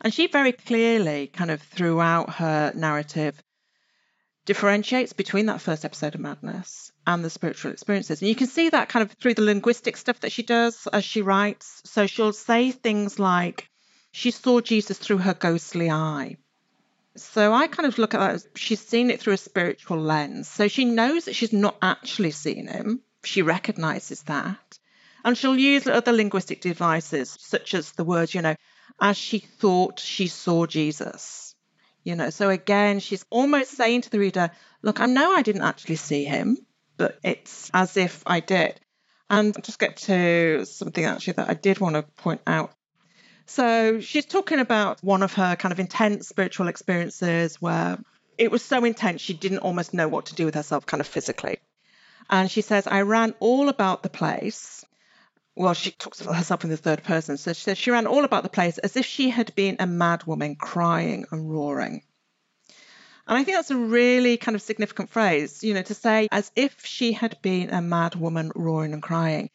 And 0.00 0.12
she 0.12 0.26
very 0.26 0.50
clearly, 0.50 1.28
kind 1.28 1.52
of 1.52 1.62
throughout 1.62 2.34
her 2.34 2.72
narrative, 2.74 3.40
differentiates 4.48 5.12
between 5.12 5.44
that 5.46 5.60
first 5.60 5.84
episode 5.84 6.14
of 6.14 6.22
madness 6.22 6.90
and 7.06 7.22
the 7.22 7.28
spiritual 7.28 7.70
experiences. 7.70 8.22
And 8.22 8.30
you 8.30 8.34
can 8.34 8.46
see 8.46 8.70
that 8.70 8.88
kind 8.88 9.02
of 9.02 9.12
through 9.12 9.34
the 9.34 9.42
linguistic 9.42 9.94
stuff 9.98 10.20
that 10.20 10.32
she 10.32 10.42
does 10.42 10.88
as 10.90 11.04
she 11.04 11.20
writes. 11.20 11.82
So 11.84 12.06
she'll 12.06 12.32
say 12.32 12.70
things 12.70 13.18
like, 13.18 13.68
she 14.10 14.30
saw 14.30 14.62
Jesus 14.62 14.96
through 14.96 15.18
her 15.18 15.34
ghostly 15.34 15.90
eye. 15.90 16.38
So 17.14 17.52
I 17.52 17.66
kind 17.66 17.86
of 17.86 17.98
look 17.98 18.14
at 18.14 18.20
that 18.20 18.36
as 18.36 18.48
she's 18.54 18.80
seen 18.80 19.10
it 19.10 19.20
through 19.20 19.34
a 19.34 19.36
spiritual 19.36 19.98
lens. 19.98 20.48
So 20.48 20.66
she 20.66 20.86
knows 20.86 21.26
that 21.26 21.36
she's 21.36 21.52
not 21.52 21.76
actually 21.82 22.30
seen 22.30 22.68
him. 22.68 23.02
She 23.24 23.42
recognizes 23.42 24.22
that. 24.22 24.78
And 25.26 25.36
she'll 25.36 25.58
use 25.58 25.86
other 25.86 26.12
linguistic 26.12 26.62
devices, 26.62 27.36
such 27.38 27.74
as 27.74 27.92
the 27.92 28.04
words, 28.04 28.34
you 28.34 28.40
know, 28.40 28.56
as 28.98 29.18
she 29.18 29.40
thought 29.40 30.00
she 30.00 30.28
saw 30.28 30.64
Jesus. 30.64 31.47
You 32.04 32.16
know, 32.16 32.30
so 32.30 32.48
again, 32.48 33.00
she's 33.00 33.24
almost 33.30 33.72
saying 33.72 34.02
to 34.02 34.10
the 34.10 34.18
reader, 34.18 34.50
Look, 34.82 35.00
I 35.00 35.06
know 35.06 35.32
I 35.32 35.42
didn't 35.42 35.62
actually 35.62 35.96
see 35.96 36.24
him, 36.24 36.56
but 36.96 37.18
it's 37.22 37.70
as 37.74 37.96
if 37.96 38.22
I 38.26 38.40
did. 38.40 38.80
And 39.30 39.54
I'll 39.56 39.62
just 39.62 39.78
get 39.78 39.96
to 39.98 40.64
something 40.64 41.04
actually 41.04 41.34
that 41.34 41.50
I 41.50 41.54
did 41.54 41.80
want 41.80 41.96
to 41.96 42.02
point 42.02 42.40
out. 42.46 42.72
So 43.46 44.00
she's 44.00 44.26
talking 44.26 44.58
about 44.58 45.02
one 45.02 45.22
of 45.22 45.34
her 45.34 45.56
kind 45.56 45.72
of 45.72 45.80
intense 45.80 46.28
spiritual 46.28 46.68
experiences 46.68 47.60
where 47.60 47.98
it 48.36 48.50
was 48.50 48.62
so 48.62 48.84
intense 48.84 49.20
she 49.20 49.34
didn't 49.34 49.58
almost 49.58 49.92
know 49.92 50.08
what 50.08 50.26
to 50.26 50.34
do 50.34 50.44
with 50.44 50.54
herself, 50.54 50.86
kind 50.86 51.00
of 51.00 51.06
physically. 51.06 51.58
And 52.30 52.50
she 52.50 52.60
says, 52.60 52.86
I 52.86 53.02
ran 53.02 53.34
all 53.40 53.68
about 53.68 54.02
the 54.02 54.10
place 54.10 54.84
well, 55.58 55.74
she 55.74 55.90
talks 55.90 56.20
about 56.20 56.36
herself 56.36 56.62
in 56.62 56.70
the 56.70 56.76
third 56.76 57.02
person. 57.02 57.36
So 57.36 57.52
she 57.52 57.62
says 57.62 57.78
she 57.78 57.90
ran 57.90 58.06
all 58.06 58.24
about 58.24 58.44
the 58.44 58.48
place 58.48 58.78
as 58.78 58.96
if 58.96 59.04
she 59.04 59.28
had 59.28 59.54
been 59.56 59.76
a 59.80 59.86
mad 59.86 60.22
woman 60.24 60.54
crying 60.54 61.26
and 61.32 61.50
roaring. 61.50 62.02
And 63.26 63.36
I 63.36 63.42
think 63.42 63.56
that's 63.56 63.72
a 63.72 63.76
really 63.76 64.36
kind 64.36 64.54
of 64.54 64.62
significant 64.62 65.10
phrase, 65.10 65.64
you 65.64 65.74
know, 65.74 65.82
to 65.82 65.94
say 65.94 66.28
as 66.30 66.50
if 66.54 66.86
she 66.86 67.12
had 67.12 67.42
been 67.42 67.70
a 67.70 67.82
mad 67.82 68.14
woman 68.14 68.52
roaring 68.54 68.92
and 68.92 69.02
crying. 69.02 69.50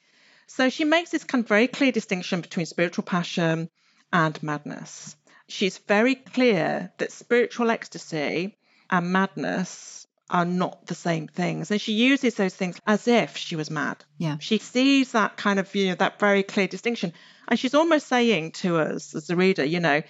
So 0.45 0.69
she 0.69 0.83
makes 0.83 1.09
this 1.09 1.23
kind 1.23 1.43
of 1.43 1.47
very 1.47 1.67
clear 1.67 1.93
distinction 1.93 2.41
between 2.41 2.65
spiritual 2.65 3.05
passion 3.05 3.69
and 4.11 4.43
madness. 4.43 5.15
She's 5.47 5.77
very 5.77 6.15
clear 6.15 6.91
that 6.97 7.13
spiritual 7.13 7.71
ecstasy 7.71 8.57
and 8.89 9.11
madness 9.13 10.02
are 10.33 10.45
not 10.45 10.87
the 10.87 10.95
same 10.95 11.27
things. 11.27 11.69
And 11.69 11.79
she 11.79 11.93
uses 11.93 12.33
those 12.35 12.55
things 12.55 12.81
as 12.87 13.07
if 13.07 13.37
she 13.37 13.55
was 13.55 13.69
mad. 13.69 14.03
Yeah. 14.17 14.37
She 14.39 14.57
sees 14.57 15.11
that 15.11 15.37
kind 15.37 15.59
of, 15.59 15.73
you 15.75 15.89
know, 15.89 15.95
that 15.95 16.19
very 16.19 16.41
clear 16.41 16.67
distinction. 16.67 17.13
And 17.47 17.59
she's 17.59 17.75
almost 17.75 18.07
saying 18.07 18.53
to 18.53 18.77
us 18.77 19.13
as 19.13 19.27
the 19.27 19.35
reader, 19.35 19.63
you 19.63 19.79
know, 19.79 20.01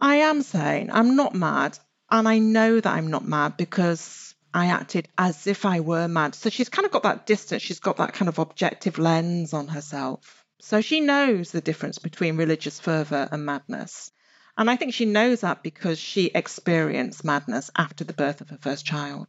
I 0.00 0.16
am 0.16 0.42
saying 0.42 0.90
I'm 0.90 1.14
not 1.14 1.34
mad. 1.34 1.78
And 2.10 2.28
I 2.28 2.38
know 2.38 2.80
that 2.80 2.92
I'm 2.92 3.08
not 3.10 3.26
mad 3.26 3.56
because 3.56 4.34
I 4.52 4.66
acted 4.66 5.08
as 5.16 5.46
if 5.46 5.64
I 5.64 5.80
were 5.80 6.08
mad. 6.08 6.34
So 6.34 6.50
she's 6.50 6.68
kind 6.68 6.84
of 6.84 6.92
got 6.92 7.04
that 7.04 7.26
distance. 7.26 7.62
She's 7.62 7.80
got 7.80 7.96
that 7.96 8.12
kind 8.12 8.28
of 8.28 8.38
objective 8.38 8.98
lens 8.98 9.52
on 9.52 9.68
herself. 9.68 10.44
So 10.60 10.80
she 10.80 11.00
knows 11.00 11.50
the 11.50 11.60
difference 11.60 11.98
between 11.98 12.36
religious 12.36 12.80
fervor 12.80 13.28
and 13.30 13.46
madness. 13.46 14.10
And 14.56 14.70
I 14.70 14.76
think 14.76 14.94
she 14.94 15.04
knows 15.04 15.40
that 15.40 15.62
because 15.62 15.98
she 15.98 16.26
experienced 16.26 17.24
madness 17.24 17.70
after 17.76 18.04
the 18.04 18.12
birth 18.12 18.40
of 18.40 18.50
her 18.50 18.58
first 18.58 18.86
child. 18.86 19.28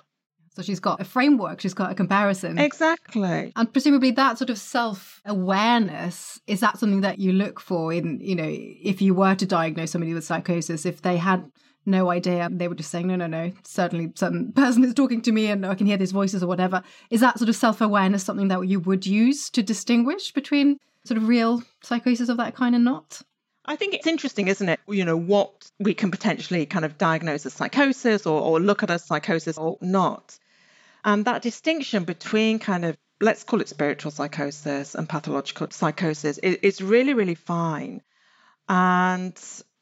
So 0.55 0.61
she's 0.61 0.79
got 0.79 1.01
a 1.01 1.03
framework, 1.03 1.59
she's 1.59 1.73
got 1.73 1.91
a 1.91 1.95
comparison. 1.95 2.57
Exactly. 2.57 3.51
And 3.55 3.71
presumably 3.73 4.11
that 4.11 4.37
sort 4.37 4.49
of 4.49 4.57
self 4.57 5.21
awareness 5.25 6.39
is 6.47 6.61
that 6.61 6.79
something 6.79 7.01
that 7.01 7.19
you 7.19 7.33
look 7.33 7.59
for 7.59 7.91
in, 7.91 8.19
you 8.21 8.35
know, 8.35 8.47
if 8.49 9.01
you 9.01 9.13
were 9.13 9.35
to 9.35 9.45
diagnose 9.45 9.91
somebody 9.91 10.13
with 10.13 10.23
psychosis, 10.23 10.85
if 10.85 11.01
they 11.01 11.17
had 11.17 11.51
no 11.85 12.09
idea, 12.09 12.49
they 12.51 12.67
were 12.67 12.75
just 12.75 12.89
saying, 12.89 13.07
no, 13.07 13.15
no, 13.15 13.27
no, 13.27 13.51
certainly 13.63 14.11
some 14.15 14.51
person 14.55 14.83
is 14.85 14.93
talking 14.93 15.21
to 15.23 15.31
me 15.31 15.47
and 15.47 15.65
I 15.65 15.75
can 15.75 15.87
hear 15.87 15.97
these 15.97 16.13
voices 16.13 16.41
or 16.41 16.47
whatever. 16.47 16.83
Is 17.09 17.19
that 17.19 17.37
sort 17.37 17.49
of 17.49 17.55
self 17.55 17.81
awareness 17.81 18.23
something 18.23 18.47
that 18.47 18.65
you 18.67 18.79
would 18.79 19.05
use 19.05 19.49
to 19.51 19.61
distinguish 19.61 20.31
between 20.31 20.77
sort 21.03 21.17
of 21.17 21.27
real 21.27 21.63
psychosis 21.83 22.29
of 22.29 22.37
that 22.37 22.55
kind 22.55 22.75
and 22.75 22.85
not? 22.85 23.21
I 23.67 23.75
think 23.75 23.93
it's 23.93 24.07
interesting, 24.07 24.47
isn't 24.47 24.69
it? 24.69 24.79
You 24.87 25.05
know, 25.05 25.17
what 25.17 25.71
we 25.79 25.93
can 25.93 26.11
potentially 26.11 26.65
kind 26.65 26.85
of 26.85 26.97
diagnose 26.97 27.45
as 27.45 27.53
psychosis 27.53 28.25
or, 28.25 28.39
or 28.39 28.59
look 28.59 28.83
at 28.83 28.91
as 28.91 29.03
psychosis 29.03 29.57
or 29.57 29.77
not. 29.81 30.37
And 31.05 31.23
that 31.25 31.43
distinction 31.43 32.03
between 32.03 32.57
kind 32.57 32.83
of, 32.83 32.97
let's 33.21 33.43
call 33.43 33.61
it 33.61 33.69
spiritual 33.69 34.09
psychosis 34.09 34.95
and 34.95 35.07
pathological 35.07 35.67
psychosis 35.69 36.39
is, 36.39 36.81
really, 36.81 37.13
really 37.13 37.35
fine. 37.35 38.01
And 38.67 39.39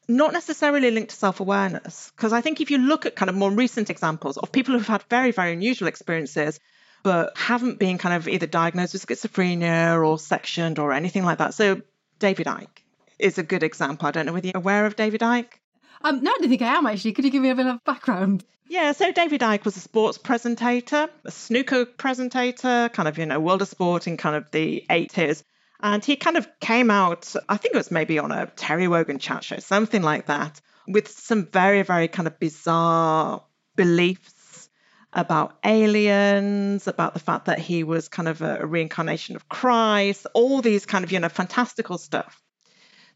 not 0.09 0.33
necessarily 0.33 0.91
linked 0.91 1.11
to 1.11 1.15
self 1.15 1.39
awareness. 1.39 2.11
Because 2.13 2.33
I 2.33 2.41
think 2.41 2.59
if 2.59 2.69
you 2.69 2.77
look 2.77 3.05
at 3.05 3.15
kind 3.15 3.29
of 3.29 3.35
more 3.35 3.49
recent 3.49 3.89
examples 3.89 4.37
of 4.37 4.51
people 4.51 4.73
who've 4.73 4.85
had 4.85 5.03
very, 5.03 5.31
very 5.31 5.53
unusual 5.53 5.87
experiences, 5.87 6.59
but 7.03 7.37
haven't 7.37 7.79
been 7.79 7.97
kind 7.97 8.15
of 8.15 8.27
either 8.27 8.45
diagnosed 8.45 8.91
with 8.91 9.05
schizophrenia 9.05 10.05
or 10.05 10.19
sectioned 10.19 10.77
or 10.77 10.91
anything 10.91 11.23
like 11.23 11.37
that. 11.37 11.53
So, 11.53 11.81
David 12.19 12.47
Icke 12.47 12.83
is 13.17 13.37
a 13.37 13.43
good 13.43 13.63
example. 13.63 14.09
I 14.09 14.11
don't 14.11 14.25
know 14.25 14.33
whether 14.33 14.47
you're 14.47 14.57
aware 14.57 14.85
of 14.85 14.97
David 14.97 15.21
Icke. 15.21 15.53
Um, 16.01 16.21
no, 16.21 16.31
I 16.31 16.37
don't 16.39 16.49
think 16.49 16.61
I 16.61 16.75
am 16.75 16.85
actually. 16.85 17.13
Could 17.13 17.23
you 17.23 17.31
give 17.31 17.41
me 17.41 17.49
a 17.49 17.55
bit 17.55 17.65
of 17.65 17.81
background? 17.85 18.43
Yeah, 18.67 18.93
so 18.93 19.11
David 19.11 19.41
Icke 19.41 19.65
was 19.65 19.77
a 19.77 19.81
sports 19.81 20.17
presentator, 20.17 21.09
a 21.25 21.31
snooker 21.31 21.85
presentator, 21.85 22.91
kind 22.91 23.07
of, 23.07 23.17
you 23.17 23.25
know, 23.25 23.39
world 23.39 23.61
of 23.61 23.67
sport 23.67 24.07
in 24.07 24.17
kind 24.17 24.35
of 24.35 24.49
the 24.51 24.85
80s. 24.89 25.43
And 25.81 26.03
he 26.03 26.15
kind 26.15 26.37
of 26.37 26.47
came 26.61 26.89
out, 26.89 27.35
I 27.49 27.57
think 27.57 27.75
it 27.75 27.77
was 27.77 27.91
maybe 27.91 28.17
on 28.19 28.31
a 28.31 28.47
Terry 28.47 28.87
Wogan 28.87 29.19
chat 29.19 29.43
show, 29.43 29.59
something 29.59 30.01
like 30.01 30.27
that, 30.27 30.61
with 30.87 31.09
some 31.09 31.45
very, 31.45 31.81
very 31.81 32.07
kind 32.07 32.27
of 32.27 32.39
bizarre 32.39 33.43
beliefs 33.75 34.69
about 35.11 35.57
aliens, 35.63 36.87
about 36.87 37.13
the 37.13 37.19
fact 37.19 37.45
that 37.45 37.59
he 37.59 37.83
was 37.83 38.07
kind 38.07 38.29
of 38.29 38.41
a, 38.41 38.65
reincarnation 38.65 39.35
of 39.35 39.49
Christ, 39.49 40.25
all 40.33 40.61
these 40.61 40.85
kind 40.85 41.03
of, 41.03 41.11
you 41.11 41.19
know, 41.19 41.29
fantastical 41.29 41.97
stuff 41.97 42.41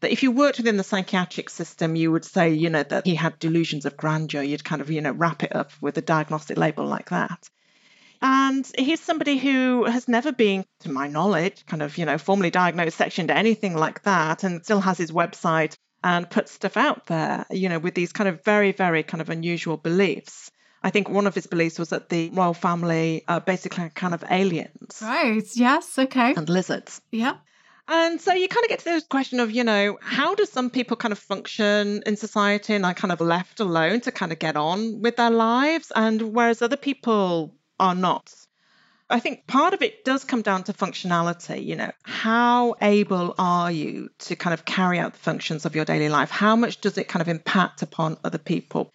that 0.00 0.12
if 0.12 0.22
you 0.22 0.30
worked 0.30 0.58
within 0.58 0.76
the 0.76 0.84
psychiatric 0.84 1.50
system, 1.50 1.96
you 1.96 2.12
would 2.12 2.24
say, 2.24 2.52
you 2.52 2.70
know, 2.70 2.82
that 2.82 3.06
he 3.06 3.14
had 3.14 3.38
delusions 3.38 3.84
of 3.84 3.96
grandeur. 3.96 4.42
You'd 4.42 4.64
kind 4.64 4.80
of, 4.80 4.90
you 4.90 5.00
know, 5.00 5.12
wrap 5.12 5.42
it 5.42 5.54
up 5.54 5.72
with 5.80 5.98
a 5.98 6.02
diagnostic 6.02 6.56
label 6.56 6.86
like 6.86 7.10
that. 7.10 7.48
And 8.20 8.68
he's 8.76 9.00
somebody 9.00 9.38
who 9.38 9.84
has 9.84 10.08
never 10.08 10.32
been, 10.32 10.64
to 10.80 10.90
my 10.90 11.06
knowledge, 11.06 11.64
kind 11.66 11.82
of, 11.82 11.96
you 11.98 12.04
know, 12.04 12.18
formally 12.18 12.50
diagnosed, 12.50 12.96
sectioned, 12.96 13.30
anything 13.30 13.76
like 13.76 14.02
that, 14.02 14.42
and 14.42 14.64
still 14.64 14.80
has 14.80 14.98
his 14.98 15.12
website 15.12 15.76
and 16.02 16.28
puts 16.28 16.52
stuff 16.52 16.76
out 16.76 17.06
there, 17.06 17.46
you 17.50 17.68
know, 17.68 17.78
with 17.78 17.94
these 17.94 18.12
kind 18.12 18.28
of 18.28 18.42
very, 18.44 18.72
very 18.72 19.02
kind 19.02 19.20
of 19.20 19.30
unusual 19.30 19.76
beliefs. 19.76 20.50
I 20.82 20.90
think 20.90 21.08
one 21.08 21.26
of 21.26 21.34
his 21.34 21.46
beliefs 21.46 21.78
was 21.78 21.90
that 21.90 22.08
the 22.08 22.30
royal 22.30 22.54
family 22.54 23.24
are 23.26 23.40
basically 23.40 23.90
kind 23.90 24.14
of 24.14 24.24
aliens. 24.30 25.00
Right. 25.02 25.42
Yes. 25.54 25.98
Okay. 25.98 26.34
And 26.34 26.48
lizards. 26.48 27.00
Yeah. 27.10 27.34
And 27.90 28.20
so 28.20 28.34
you 28.34 28.48
kind 28.48 28.64
of 28.64 28.68
get 28.68 28.80
to 28.80 28.84
this 28.84 29.04
question 29.04 29.40
of, 29.40 29.50
you 29.50 29.64
know, 29.64 29.98
how 30.02 30.34
do 30.34 30.44
some 30.44 30.68
people 30.68 30.96
kind 30.96 31.12
of 31.12 31.18
function 31.18 32.02
in 32.04 32.16
society 32.16 32.74
and 32.74 32.84
are 32.84 32.92
kind 32.92 33.12
of 33.12 33.20
left 33.22 33.60
alone 33.60 34.02
to 34.02 34.12
kind 34.12 34.30
of 34.30 34.38
get 34.38 34.56
on 34.56 35.00
with 35.00 35.16
their 35.16 35.30
lives, 35.30 35.90
and 35.96 36.34
whereas 36.34 36.60
other 36.60 36.76
people 36.76 37.54
are 37.80 37.94
not? 37.94 38.34
I 39.08 39.20
think 39.20 39.46
part 39.46 39.72
of 39.72 39.80
it 39.80 40.04
does 40.04 40.24
come 40.24 40.42
down 40.42 40.64
to 40.64 40.74
functionality. 40.74 41.64
You 41.64 41.76
know, 41.76 41.92
how 42.02 42.74
able 42.82 43.34
are 43.38 43.72
you 43.72 44.10
to 44.18 44.36
kind 44.36 44.52
of 44.52 44.66
carry 44.66 44.98
out 44.98 45.14
the 45.14 45.18
functions 45.18 45.64
of 45.64 45.74
your 45.74 45.86
daily 45.86 46.10
life? 46.10 46.30
How 46.30 46.56
much 46.56 46.82
does 46.82 46.98
it 46.98 47.08
kind 47.08 47.22
of 47.22 47.28
impact 47.28 47.80
upon 47.80 48.18
other 48.22 48.36
people? 48.36 48.92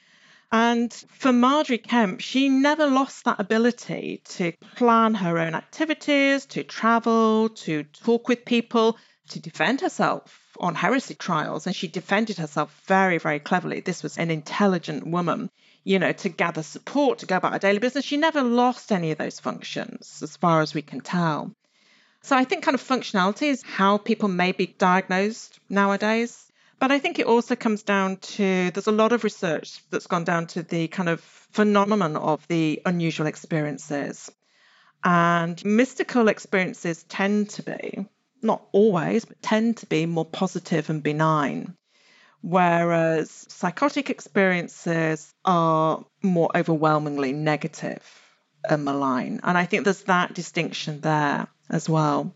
And 0.53 0.93
for 1.09 1.33
Margery 1.33 1.79
Kempe, 1.79 2.21
she 2.21 2.47
never 2.47 2.85
lost 2.85 3.25
that 3.25 3.39
ability 3.39 4.21
to 4.35 4.51
plan 4.75 5.15
her 5.15 5.39
own 5.39 5.55
activities, 5.55 6.45
to 6.45 6.63
travel, 6.63 7.49
to 7.49 7.81
talk 7.85 8.27
with 8.27 8.45
people, 8.45 8.99
to 9.29 9.39
defend 9.39 9.81
herself 9.81 10.55
on 10.59 10.75
heresy 10.75 11.15
trials. 11.15 11.65
And 11.65 11.75
she 11.75 11.87
defended 11.87 12.37
herself 12.37 12.83
very, 12.85 13.17
very 13.17 13.39
cleverly. 13.39 13.79
This 13.79 14.03
was 14.03 14.19
an 14.19 14.29
intelligent 14.29 15.07
woman, 15.07 15.49
you 15.83 15.97
know, 15.97 16.11
to 16.11 16.29
gather 16.29 16.61
support, 16.61 17.17
to 17.19 17.25
go 17.25 17.37
about 17.37 17.53
her 17.53 17.57
daily 17.59 17.79
business. 17.79 18.05
She 18.05 18.17
never 18.17 18.43
lost 18.43 18.91
any 18.91 19.09
of 19.09 19.17
those 19.17 19.39
functions, 19.39 20.21
as 20.21 20.37
far 20.37 20.61
as 20.61 20.75
we 20.75 20.83
can 20.83 20.99
tell. 20.99 21.51
So 22.21 22.37
I 22.37 22.43
think 22.43 22.63
kind 22.63 22.75
of 22.75 22.87
functionality 22.87 23.47
is 23.47 23.63
how 23.63 23.97
people 23.97 24.29
may 24.29 24.51
be 24.51 24.67
diagnosed 24.67 25.59
nowadays. 25.67 26.42
But 26.83 26.91
I 26.91 26.99
think 26.99 27.17
it 27.17 27.27
also 27.27 27.55
comes 27.55 27.81
down 27.83 28.17
to 28.35 28.69
there's 28.71 28.87
a 28.87 28.91
lot 28.91 29.13
of 29.13 29.23
research 29.23 29.79
that's 29.89 30.07
gone 30.07 30.25
down 30.25 30.47
to 30.47 30.63
the 30.63 30.89
kind 30.89 31.07
of 31.07 31.21
phenomenon 31.21 32.17
of 32.17 32.45
the 32.49 32.81
unusual 32.85 33.25
experiences. 33.25 34.29
And 35.01 35.63
mystical 35.63 36.27
experiences 36.27 37.03
tend 37.03 37.51
to 37.51 37.63
be, 37.63 38.05
not 38.41 38.63
always, 38.73 39.23
but 39.23 39.41
tend 39.41 39.77
to 39.77 39.85
be 39.85 40.05
more 40.05 40.25
positive 40.25 40.89
and 40.89 41.01
benign. 41.01 41.77
Whereas 42.41 43.31
psychotic 43.47 44.09
experiences 44.09 45.33
are 45.45 46.03
more 46.21 46.49
overwhelmingly 46.53 47.31
negative 47.31 48.03
and 48.69 48.83
malign. 48.83 49.39
And 49.41 49.57
I 49.57 49.67
think 49.67 49.85
there's 49.85 50.03
that 50.03 50.33
distinction 50.33 50.99
there 50.99 51.47
as 51.69 51.87
well. 51.87 52.35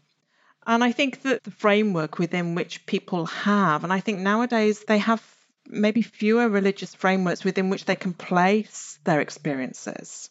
And 0.67 0.83
I 0.83 0.91
think 0.91 1.21
that 1.21 1.45
the 1.45 1.51
framework 1.51 2.19
within 2.19 2.53
which 2.53 2.85
people 2.85 3.25
have, 3.27 3.85
and 3.85 3.93
I 3.93 4.01
think 4.01 4.19
nowadays 4.19 4.83
they 4.85 4.97
have 4.97 5.23
maybe 5.65 6.01
fewer 6.01 6.49
religious 6.49 6.93
frameworks 6.93 7.45
within 7.45 7.69
which 7.69 7.85
they 7.85 7.95
can 7.95 8.13
place 8.13 8.99
their 9.05 9.21
experiences. 9.21 10.29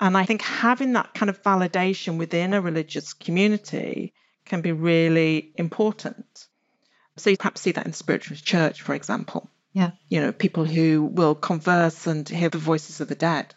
And 0.00 0.16
I 0.16 0.24
think 0.24 0.40
having 0.40 0.94
that 0.94 1.12
kind 1.12 1.28
of 1.28 1.42
validation 1.42 2.16
within 2.16 2.54
a 2.54 2.60
religious 2.60 3.12
community 3.12 4.14
can 4.46 4.62
be 4.62 4.72
really 4.72 5.52
important. 5.56 6.46
So 7.16 7.30
you 7.30 7.36
perhaps 7.36 7.60
see 7.60 7.72
that 7.72 7.86
in 7.86 7.92
spiritualist 7.92 8.44
church, 8.44 8.82
for 8.82 8.94
example. 8.94 9.50
Yeah. 9.72 9.90
You 10.08 10.20
know, 10.20 10.32
people 10.32 10.64
who 10.64 11.04
will 11.04 11.34
converse 11.34 12.06
and 12.06 12.26
hear 12.26 12.48
the 12.48 12.58
voices 12.58 13.00
of 13.00 13.08
the 13.08 13.14
dead. 13.14 13.54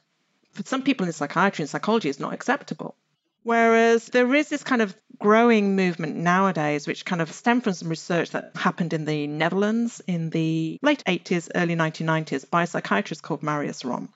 For 0.52 0.64
some 0.64 0.84
people 0.84 1.06
in 1.06 1.14
psychiatry 1.14 1.64
and 1.64 1.70
psychology, 1.70 2.10
it's 2.10 2.20
not 2.20 2.34
acceptable. 2.34 2.96
Whereas 3.43 4.06
there 4.08 4.34
is 4.36 4.49
this 4.49 4.63
kind 4.63 4.82
of 4.82 4.95
growing 5.17 5.75
movement 5.75 6.15
nowadays, 6.15 6.88
which 6.88 7.06
kind 7.06 7.21
of 7.21 7.32
stemmed 7.32 7.63
from 7.63 7.73
some 7.73 7.89
research 7.89 8.32
that 8.32 8.52
happened 8.56 8.93
in 8.93 9.06
the 9.06 9.28
Netherlands 9.28 10.02
in 10.08 10.30
the 10.30 10.80
late 10.82 11.04
80s, 11.06 11.49
early 11.56 11.75
1990s 11.75 12.49
by 12.49 12.63
a 12.63 12.67
psychiatrist 12.67 13.23
called 13.23 13.43
Marius 13.43 13.84
Romme. 13.84 14.13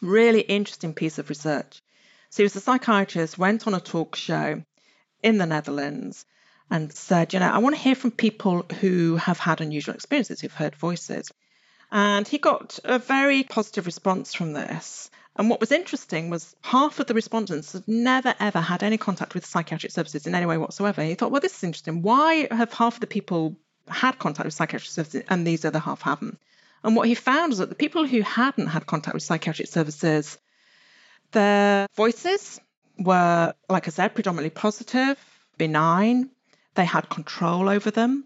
Really 0.00 0.40
interesting 0.40 0.94
piece 0.94 1.18
of 1.18 1.28
research. 1.28 1.82
So 2.30 2.42
he 2.42 2.44
was 2.44 2.56
a 2.56 2.60
psychiatrist, 2.60 3.38
went 3.38 3.66
on 3.66 3.74
a 3.74 3.80
talk 3.80 4.16
show 4.16 4.62
in 5.22 5.38
the 5.38 5.46
Netherlands 5.46 6.24
and 6.70 6.92
said, 6.92 7.32
you 7.32 7.40
know, 7.40 7.48
I 7.48 7.58
want 7.58 7.76
to 7.76 7.80
hear 7.80 7.94
from 7.94 8.10
people 8.10 8.66
who 8.80 9.16
have 9.16 9.38
had 9.38 9.60
unusual 9.60 9.94
experiences, 9.94 10.40
who've 10.40 10.52
heard 10.52 10.74
voices. 10.74 11.32
And 11.90 12.26
he 12.26 12.38
got 12.38 12.78
a 12.84 12.98
very 12.98 13.44
positive 13.44 13.86
response 13.86 14.34
from 14.34 14.52
this. 14.52 15.10
And 15.38 15.50
what 15.50 15.60
was 15.60 15.70
interesting 15.70 16.30
was 16.30 16.56
half 16.62 16.98
of 16.98 17.06
the 17.06 17.14
respondents 17.14 17.72
had 17.72 17.86
never 17.86 18.34
ever 18.40 18.60
had 18.60 18.82
any 18.82 18.96
contact 18.96 19.34
with 19.34 19.44
psychiatric 19.44 19.92
services 19.92 20.26
in 20.26 20.34
any 20.34 20.46
way 20.46 20.56
whatsoever. 20.56 21.02
He 21.02 21.14
thought, 21.14 21.30
well, 21.30 21.42
this 21.42 21.56
is 21.56 21.64
interesting. 21.64 22.02
Why 22.02 22.48
have 22.50 22.72
half 22.72 22.94
of 22.94 23.00
the 23.00 23.06
people 23.06 23.56
had 23.86 24.18
contact 24.18 24.46
with 24.46 24.54
psychiatric 24.54 24.90
services 24.90 25.22
and 25.28 25.46
these 25.46 25.64
other 25.64 25.78
half 25.78 26.02
haven't? 26.02 26.38
And 26.82 26.96
what 26.96 27.08
he 27.08 27.14
found 27.14 27.50
was 27.50 27.58
that 27.58 27.68
the 27.68 27.74
people 27.74 28.06
who 28.06 28.22
hadn't 28.22 28.68
had 28.68 28.86
contact 28.86 29.14
with 29.14 29.22
psychiatric 29.22 29.68
services, 29.68 30.38
their 31.32 31.86
voices 31.94 32.60
were, 32.98 33.52
like 33.68 33.88
I 33.88 33.90
said, 33.90 34.14
predominantly 34.14 34.50
positive, 34.50 35.18
benign. 35.58 36.30
They 36.74 36.84
had 36.84 37.10
control 37.10 37.68
over 37.68 37.90
them. 37.90 38.24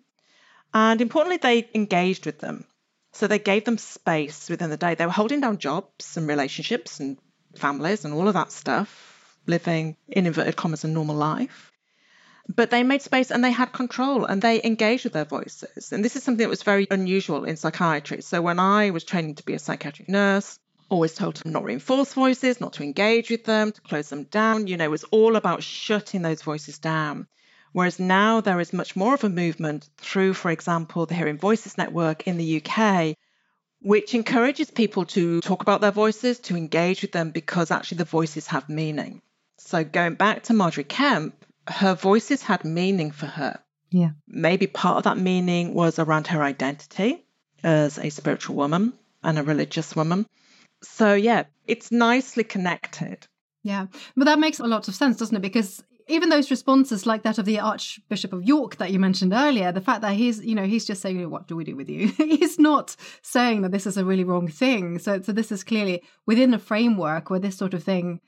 And 0.73 1.01
importantly, 1.01 1.38
they 1.38 1.68
engaged 1.75 2.27
with 2.27 2.38
them. 2.38 2.64
So 3.12 3.27
they 3.27 3.38
gave 3.38 3.64
them 3.64 3.79
space 3.79 4.49
within 4.49 4.70
the 4.70 4.77
day. 4.77 4.94
They 4.94 5.07
were 5.07 5.12
holding 5.12 5.40
down 5.40 5.59
jobs 5.59 6.16
and 6.16 6.29
relationships 6.29 7.01
and 7.01 7.18
families 7.57 8.05
and 8.05 8.14
all 8.14 8.29
of 8.29 8.35
that 8.35 8.53
stuff, 8.53 9.37
living 9.46 9.96
in 10.09 10.27
inverted 10.27 10.57
commas 10.57 10.85
a 10.85 10.88
normal 10.88 11.16
life. 11.16 11.73
But 12.49 12.70
they 12.70 12.83
made 12.83 13.03
space 13.03 13.31
and 13.31 13.44
they 13.44 13.51
had 13.51 13.73
control 13.73 14.25
and 14.25 14.42
they 14.42 14.61
engaged 14.62 15.05
with 15.05 15.12
their 15.12 15.25
voices. 15.25 15.92
And 15.92 16.05
this 16.05 16.16
is 16.16 16.23
something 16.23 16.44
that 16.44 16.51
was 16.51 16.62
very 16.62 16.87
unusual 16.90 17.44
in 17.44 17.57
psychiatry. 17.57 18.23
So 18.23 18.42
when 18.42 18.59
I 18.59 18.90
was 18.90 19.05
training 19.05 19.37
to 19.37 19.44
be 19.44 19.55
a 19.55 19.59
psychiatric 19.59 20.09
nurse, 20.09 20.59
always 20.88 21.14
told 21.14 21.37
to 21.37 21.49
not 21.49 21.64
reinforce 21.64 22.12
voices, 22.12 22.61
not 22.61 22.73
to 22.75 22.83
engage 22.83 23.31
with 23.31 23.44
them, 23.44 23.73
to 23.73 23.81
close 23.83 24.09
them 24.09 24.25
down. 24.25 24.66
You 24.66 24.77
know, 24.77 24.85
it 24.85 24.90
was 24.90 25.05
all 25.05 25.37
about 25.37 25.62
shutting 25.62 26.23
those 26.23 26.42
voices 26.42 26.79
down. 26.79 27.29
Whereas 27.72 27.98
now 28.00 28.40
there 28.40 28.61
is 28.61 28.72
much 28.72 28.96
more 28.96 29.14
of 29.14 29.24
a 29.24 29.28
movement 29.28 29.88
through, 29.96 30.35
for 30.35 30.50
example, 30.50 31.06
the 31.06 31.14
Hearing 31.14 31.38
Voices 31.38 31.78
Network 31.78 32.26
in 32.26 32.37
the 32.37 32.62
UK, 32.62 33.16
which 33.80 34.14
encourages 34.14 34.70
people 34.70 35.04
to 35.06 35.40
talk 35.40 35.62
about 35.62 35.80
their 35.80 35.92
voices, 35.92 36.40
to 36.40 36.56
engage 36.56 37.02
with 37.02 37.12
them 37.12 37.30
because 37.30 37.70
actually 37.70 37.98
the 37.98 38.04
voices 38.04 38.48
have 38.48 38.68
meaning. 38.68 39.22
So 39.59 39.85
going 39.85 40.14
back 40.14 40.44
to 40.44 40.52
Margery 40.52 40.85
Kempe, 40.85 41.33
her 41.68 41.94
voices 41.94 42.42
had 42.42 42.64
meaning 42.64 43.11
for 43.12 43.26
her. 43.26 43.61
Yeah. 43.90 44.11
Maybe 44.26 44.66
part 44.66 44.98
of 44.98 45.04
that 45.04 45.18
meaning 45.18 45.74
was 45.74 45.98
around 45.98 46.28
her 46.28 46.42
identity 46.42 47.24
as 47.62 47.98
a 47.98 48.11
spiritual 48.11 48.56
woman 48.56 48.92
and 49.22 49.38
a 49.38 49.42
religious 49.42 49.94
woman. 49.94 50.26
So, 50.83 51.14
yeah, 51.14 51.44
it's 51.66 51.92
nicely 51.92 52.44
connected. 52.44 53.26
Yeah. 53.62 53.87
But 54.16 54.24
that 54.24 54.38
makes 54.38 54.61
a 54.61 54.66
lot 54.66 54.88
of 54.88 54.94
sense, 54.94 55.18
doesn't 55.18 55.37
it? 55.37 55.42
Because 55.42 55.83
even 56.11 56.29
those 56.29 56.51
responses 56.51 57.07
like 57.07 57.23
that 57.23 57.38
of 57.38 57.44
the 57.44 57.59
Archbishop 57.59 58.33
of 58.33 58.44
York 58.44 58.77
that 58.77 58.90
you 58.90 58.99
mentioned 58.99 59.33
earlier, 59.33 59.73
the 59.73 59.81
fact 59.81 60.03
that 60.03 60.14
he's, 60.14 60.44
you 60.44 60.55
know, 60.55 60.66
he's 60.66 60.85
just 60.85 61.03
saying, 61.03 61.31
what 61.31 61.46
do 61.46 61.57
we 61.57 61.64
do 61.64 61.77
with 61.77 61.88
you? 61.88 62.09
he's 62.16 62.59
not 62.59 62.96
saying 63.23 63.62
that 63.62 63.73
this 63.73 63.87
is 63.87 63.96
a 63.96 64.05
really 64.05 64.25
wrong 64.25 64.49
thing. 64.49 64.99
So, 64.99 65.20
so 65.23 65.33
this 65.33 65.53
is 65.53 65.64
clearly 65.64 66.03
within 66.27 66.55
a 66.55 66.59
framework 66.59 67.31
where 67.31 67.40
this 67.40 67.57
sort 67.57 67.75
of 67.75 67.83
thing 67.83 68.20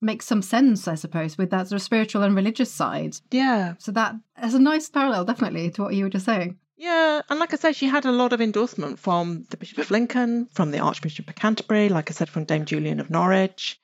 makes 0.00 0.26
some 0.26 0.42
sense, 0.42 0.88
I 0.88 0.94
suppose, 0.94 1.36
with 1.36 1.50
that 1.50 1.68
sort 1.68 1.80
of 1.80 1.82
spiritual 1.82 2.22
and 2.22 2.34
religious 2.34 2.70
side. 2.70 3.16
Yeah. 3.30 3.74
So 3.78 3.92
that 3.92 4.14
has 4.34 4.54
a 4.54 4.60
nice 4.60 4.88
parallel, 4.88 5.24
definitely, 5.24 5.70
to 5.72 5.82
what 5.82 5.94
you 5.94 6.04
were 6.04 6.10
just 6.10 6.26
saying. 6.26 6.58
Yeah, 6.76 7.20
and 7.28 7.38
like 7.38 7.52
I 7.52 7.58
said, 7.58 7.76
she 7.76 7.88
had 7.88 8.06
a 8.06 8.12
lot 8.12 8.32
of 8.32 8.40
endorsement 8.40 8.98
from 8.98 9.44
the 9.50 9.58
Bishop 9.58 9.76
of 9.76 9.90
Lincoln, 9.90 10.48
from 10.54 10.70
the 10.70 10.78
Archbishop 10.78 11.28
of 11.28 11.34
Canterbury, 11.34 11.90
like 11.90 12.10
I 12.10 12.14
said, 12.14 12.30
from 12.30 12.44
Dame 12.44 12.64
Julian 12.64 13.00
of 13.00 13.10
Norwich. 13.10 13.78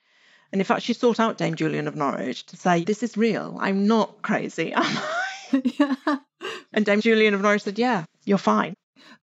And 0.57 0.62
in 0.62 0.64
fact, 0.64 0.85
she 0.85 0.95
sought 0.95 1.21
out 1.21 1.37
Dame 1.37 1.55
Julian 1.55 1.87
of 1.87 1.97
Norwich 1.97 2.47
to 2.47 2.57
say, 2.57 2.83
This 2.83 3.03
is 3.03 3.14
real. 3.14 3.59
I'm 3.61 3.87
not 3.87 4.23
crazy, 4.23 4.73
am 4.75 4.85
I? 4.87 5.62
yeah. 5.79 6.16
And 6.73 6.87
Dame 6.87 7.03
Julian 7.03 7.35
of 7.35 7.42
Norwich 7.42 7.64
said, 7.64 7.79
Yeah, 7.79 8.07
you're 8.25 8.38
fine. 8.38 8.73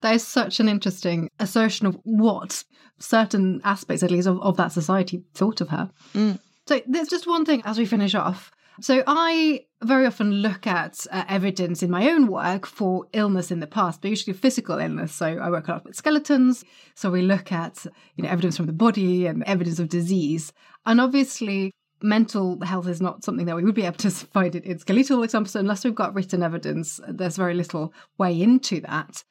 That 0.02 0.14
is 0.14 0.28
such 0.28 0.60
an 0.60 0.68
interesting 0.68 1.30
assertion 1.40 1.88
of 1.88 1.98
what 2.04 2.66
certain 3.00 3.62
aspects, 3.64 4.04
at 4.04 4.12
least, 4.12 4.28
of, 4.28 4.42
of 4.42 4.58
that 4.58 4.74
society 4.74 5.24
thought 5.34 5.62
of 5.62 5.70
her. 5.70 5.90
Mm. 6.14 6.38
So 6.68 6.82
there's 6.86 7.08
just 7.08 7.26
one 7.28 7.46
thing 7.46 7.62
as 7.64 7.78
we 7.78 7.86
finish 7.86 8.14
off. 8.14 8.52
So 8.82 9.04
I 9.06 9.66
very 9.84 10.08
often 10.08 10.32
look 10.42 10.66
at 10.66 11.06
uh, 11.12 11.24
evidence 11.30 11.84
in 11.84 11.92
my 11.92 12.10
own 12.10 12.26
work 12.28 12.66
for 12.66 13.06
illness 13.14 13.52
in 13.52 13.60
the 13.60 13.68
past, 13.68 14.02
but 14.02 14.10
usually 14.10 14.34
physical 14.34 14.80
illness. 14.80 15.14
So 15.14 15.28
I 15.28 15.52
work 15.52 15.68
a 15.68 15.74
lot 15.74 15.86
with 15.86 15.96
skeletons. 15.96 16.66
So 16.96 17.12
we 17.12 17.22
look 17.22 17.52
at 17.52 17.86
you 18.16 18.24
know 18.24 18.30
evidence 18.30 18.58
from 18.58 18.66
the 18.66 18.74
body 18.74 19.28
and 19.28 19.44
evidence 19.44 19.78
of 19.78 19.90
disease. 19.90 20.52
And 20.88 21.00
obviously 21.00 21.72
mental 22.02 22.60
health 22.62 22.88
is 22.88 23.02
not 23.02 23.24
something 23.24 23.46
that 23.46 23.56
we 23.56 23.64
would 23.64 23.76
be 23.76 23.86
able 23.86 23.98
to 23.98 24.10
find 24.34 24.56
it 24.56 24.66
in 24.66 24.80
skeletal 24.80 25.22
examples. 25.22 25.56
Unless 25.56 25.86
we've 25.86 25.94
got 25.94 26.16
written 26.16 26.42
evidence, 26.42 27.00
there's 27.08 27.38
very 27.38 27.54
little 27.54 27.94
way 28.18 28.42
into 28.42 28.82
that. 28.82 29.24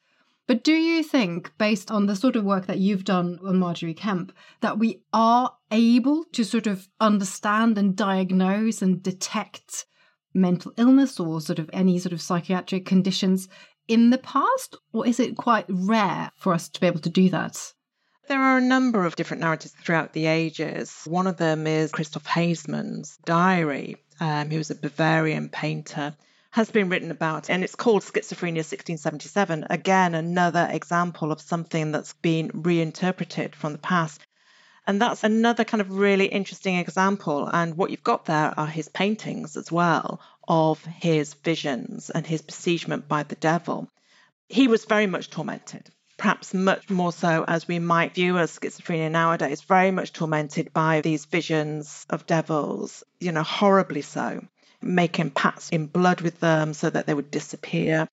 But 0.51 0.65
do 0.65 0.73
you 0.73 1.01
think, 1.01 1.57
based 1.57 1.89
on 1.91 2.07
the 2.07 2.15
sort 2.17 2.35
of 2.35 2.43
work 2.43 2.65
that 2.65 2.77
you've 2.77 3.05
done 3.05 3.39
on 3.41 3.57
Margery 3.57 3.93
Kempe, 3.93 4.33
that 4.59 4.77
we 4.77 5.01
are 5.13 5.53
able 5.71 6.25
to 6.33 6.43
sort 6.43 6.67
of 6.67 6.89
understand 6.99 7.77
and 7.77 7.95
diagnose 7.95 8.81
and 8.81 9.01
detect 9.01 9.85
mental 10.33 10.73
illness 10.75 11.21
or 11.21 11.39
sort 11.39 11.57
of 11.57 11.69
any 11.71 11.97
sort 11.99 12.11
of 12.11 12.21
psychiatric 12.21 12.85
conditions 12.85 13.47
in 13.87 14.09
the 14.09 14.17
past? 14.17 14.75
Or 14.91 15.07
is 15.07 15.21
it 15.21 15.37
quite 15.37 15.67
rare 15.69 16.31
for 16.35 16.53
us 16.53 16.67
to 16.67 16.81
be 16.81 16.87
able 16.87 16.99
to 16.99 17.09
do 17.09 17.29
that? 17.29 17.71
There 18.27 18.41
are 18.41 18.57
a 18.57 18.61
number 18.61 19.05
of 19.05 19.15
different 19.15 19.39
narratives 19.39 19.73
throughout 19.81 20.11
the 20.11 20.25
ages. 20.25 21.03
One 21.05 21.27
of 21.27 21.37
them 21.37 21.65
is 21.65 21.93
Christoph 21.93 22.27
Haizmann's 22.27 23.17
diary. 23.23 23.95
Um, 24.19 24.49
he 24.49 24.57
was 24.57 24.69
a 24.69 24.75
Bavarian 24.75 25.47
painter 25.47 26.13
has 26.51 26.69
been 26.69 26.89
written 26.89 27.11
about, 27.11 27.49
and 27.49 27.63
it's 27.63 27.75
called 27.75 28.03
Schizophrenia 28.03 28.59
1677. 28.59 29.67
Again, 29.69 30.13
another 30.13 30.67
example 30.69 31.31
of 31.31 31.39
something 31.39 31.93
that's 31.93 32.11
been 32.13 32.51
reinterpreted 32.53 33.55
from 33.55 33.71
the 33.71 33.77
past. 33.77 34.21
And 34.85 35.01
that's 35.01 35.23
another 35.23 35.63
kind 35.63 35.79
of 35.79 35.91
really 35.91 36.25
interesting 36.25 36.75
example. 36.75 37.47
And 37.47 37.77
what 37.77 37.89
you've 37.89 38.03
got 38.03 38.25
there 38.25 38.53
are 38.59 38.67
his 38.67 38.89
paintings 38.89 39.55
as 39.55 39.71
well 39.71 40.19
of 40.45 40.83
his 40.83 41.35
visions 41.35 42.09
and 42.09 42.27
his 42.27 42.41
besiegement 42.41 43.07
by 43.07 43.23
the 43.23 43.35
devil. 43.35 43.87
He 44.49 44.67
was 44.67 44.83
very 44.83 45.07
much 45.07 45.29
tormented, 45.29 45.89
perhaps 46.17 46.53
much 46.53 46.89
more 46.89 47.13
so 47.13 47.45
as 47.47 47.65
we 47.65 47.79
might 47.79 48.15
view 48.15 48.37
as 48.37 48.59
schizophrenia 48.59 49.09
nowadays, 49.09 49.61
very 49.61 49.91
much 49.91 50.11
tormented 50.11 50.73
by 50.73 50.99
these 50.99 51.23
visions 51.23 52.05
of 52.09 52.25
devils, 52.25 53.05
you 53.21 53.31
know, 53.31 53.43
horribly 53.43 54.01
so 54.01 54.41
making 54.81 55.31
pats 55.31 55.69
in 55.69 55.87
blood 55.87 56.21
with 56.21 56.39
them 56.39 56.73
so 56.73 56.89
that 56.89 57.05
they 57.05 57.13
would 57.13 57.31
disappear. 57.31 58.07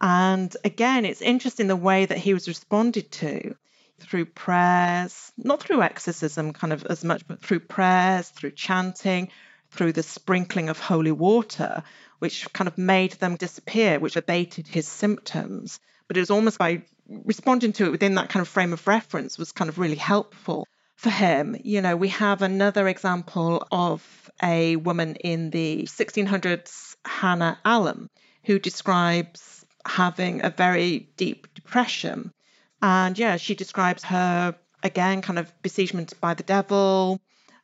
And 0.00 0.54
again, 0.64 1.04
it's 1.04 1.22
interesting 1.22 1.68
the 1.68 1.76
way 1.76 2.06
that 2.06 2.18
he 2.18 2.34
was 2.34 2.48
responded 2.48 3.10
to 3.12 3.54
through 4.00 4.26
prayers, 4.26 5.32
not 5.36 5.62
through 5.62 5.82
exorcism 5.82 6.52
kind 6.52 6.72
of 6.72 6.84
as 6.86 7.04
much, 7.04 7.26
but 7.26 7.40
through 7.40 7.60
prayers, 7.60 8.28
through 8.28 8.50
chanting, 8.50 9.28
through 9.70 9.92
the 9.92 10.02
sprinkling 10.02 10.68
of 10.68 10.78
holy 10.78 11.12
water, 11.12 11.82
which 12.18 12.52
kind 12.52 12.68
of 12.68 12.78
made 12.78 13.12
them 13.12 13.36
disappear, 13.36 13.98
which 13.98 14.16
abated 14.16 14.66
his 14.66 14.88
symptoms. 14.88 15.80
But 16.08 16.16
it 16.16 16.20
was 16.20 16.30
almost 16.30 16.58
by 16.58 16.82
responding 17.08 17.72
to 17.74 17.86
it 17.86 17.90
within 17.90 18.16
that 18.16 18.28
kind 18.28 18.42
of 18.42 18.48
frame 18.48 18.72
of 18.72 18.86
reference 18.86 19.38
was 19.38 19.52
kind 19.52 19.68
of 19.68 19.78
really 19.78 19.96
helpful 19.96 20.66
for 20.96 21.10
him. 21.10 21.56
You 21.62 21.80
know, 21.80 21.96
we 21.96 22.08
have 22.08 22.42
another 22.42 22.86
example 22.88 23.66
of 23.70 24.21
a 24.42 24.76
woman 24.76 25.16
in 25.16 25.50
the 25.50 25.84
1600s, 25.84 26.96
Hannah 27.04 27.58
Allen, 27.64 28.08
who 28.44 28.58
describes 28.58 29.64
having 29.84 30.44
a 30.44 30.50
very 30.50 31.10
deep 31.16 31.52
depression. 31.54 32.32
And 32.80 33.18
yeah, 33.18 33.36
she 33.36 33.54
describes 33.54 34.04
her, 34.04 34.54
again, 34.82 35.22
kind 35.22 35.38
of 35.38 35.52
besiegement 35.62 36.14
by 36.20 36.34
the 36.34 36.42
devil, 36.42 37.20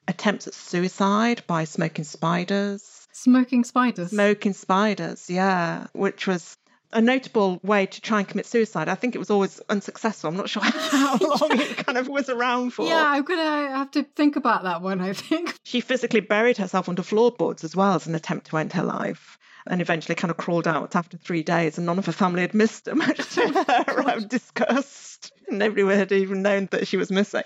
attempts 0.06 0.46
at 0.46 0.54
suicide 0.54 1.42
by 1.46 1.64
smoking 1.64 2.04
spiders. 2.04 3.06
Smoking 3.12 3.64
spiders? 3.64 4.10
Smoking 4.10 4.52
spiders, 4.52 5.30
yeah, 5.30 5.86
which 5.92 6.26
was 6.26 6.56
a 6.92 7.00
notable 7.00 7.60
way 7.62 7.86
to 7.86 8.00
try 8.00 8.20
and 8.20 8.28
commit 8.28 8.46
suicide. 8.46 8.88
I 8.88 8.94
think 8.94 9.14
it 9.14 9.18
was 9.18 9.30
always 9.30 9.60
unsuccessful. 9.68 10.28
I'm 10.28 10.36
not 10.36 10.48
sure 10.48 10.62
how 10.64 11.18
long 11.18 11.60
it 11.60 11.76
kind 11.78 11.98
of 11.98 12.08
was 12.08 12.28
around 12.28 12.70
for. 12.70 12.86
Yeah, 12.86 13.04
I'm 13.04 13.24
going 13.24 13.38
to 13.38 13.76
have 13.76 13.90
to 13.92 14.02
think 14.02 14.36
about 14.36 14.62
that 14.62 14.82
one, 14.82 15.00
I 15.00 15.12
think. 15.12 15.54
She 15.68 15.80
physically 15.82 16.20
buried 16.20 16.56
herself 16.56 16.88
under 16.88 17.02
floorboards 17.02 17.62
as 17.62 17.76
well 17.76 17.94
as 17.94 18.06
an 18.06 18.14
attempt 18.14 18.46
to 18.46 18.56
end 18.56 18.72
her 18.72 18.82
life 18.82 19.38
and 19.66 19.82
eventually 19.82 20.14
kind 20.14 20.30
of 20.30 20.38
crawled 20.38 20.66
out 20.66 20.96
after 20.96 21.18
three 21.18 21.42
days 21.42 21.76
and 21.76 21.86
none 21.86 21.98
of 21.98 22.06
her 22.06 22.12
family 22.12 22.40
had 22.40 22.54
missed 22.54 22.86
her, 22.86 22.94
much 22.94 23.18
to 23.34 23.42
oh, 23.54 23.84
her 23.86 24.10
um, 24.10 24.26
disgust. 24.28 25.30
Nobody 25.50 25.84
had 25.94 26.10
even 26.10 26.40
known 26.40 26.68
that 26.70 26.88
she 26.88 26.96
was 26.96 27.10
missing. 27.10 27.42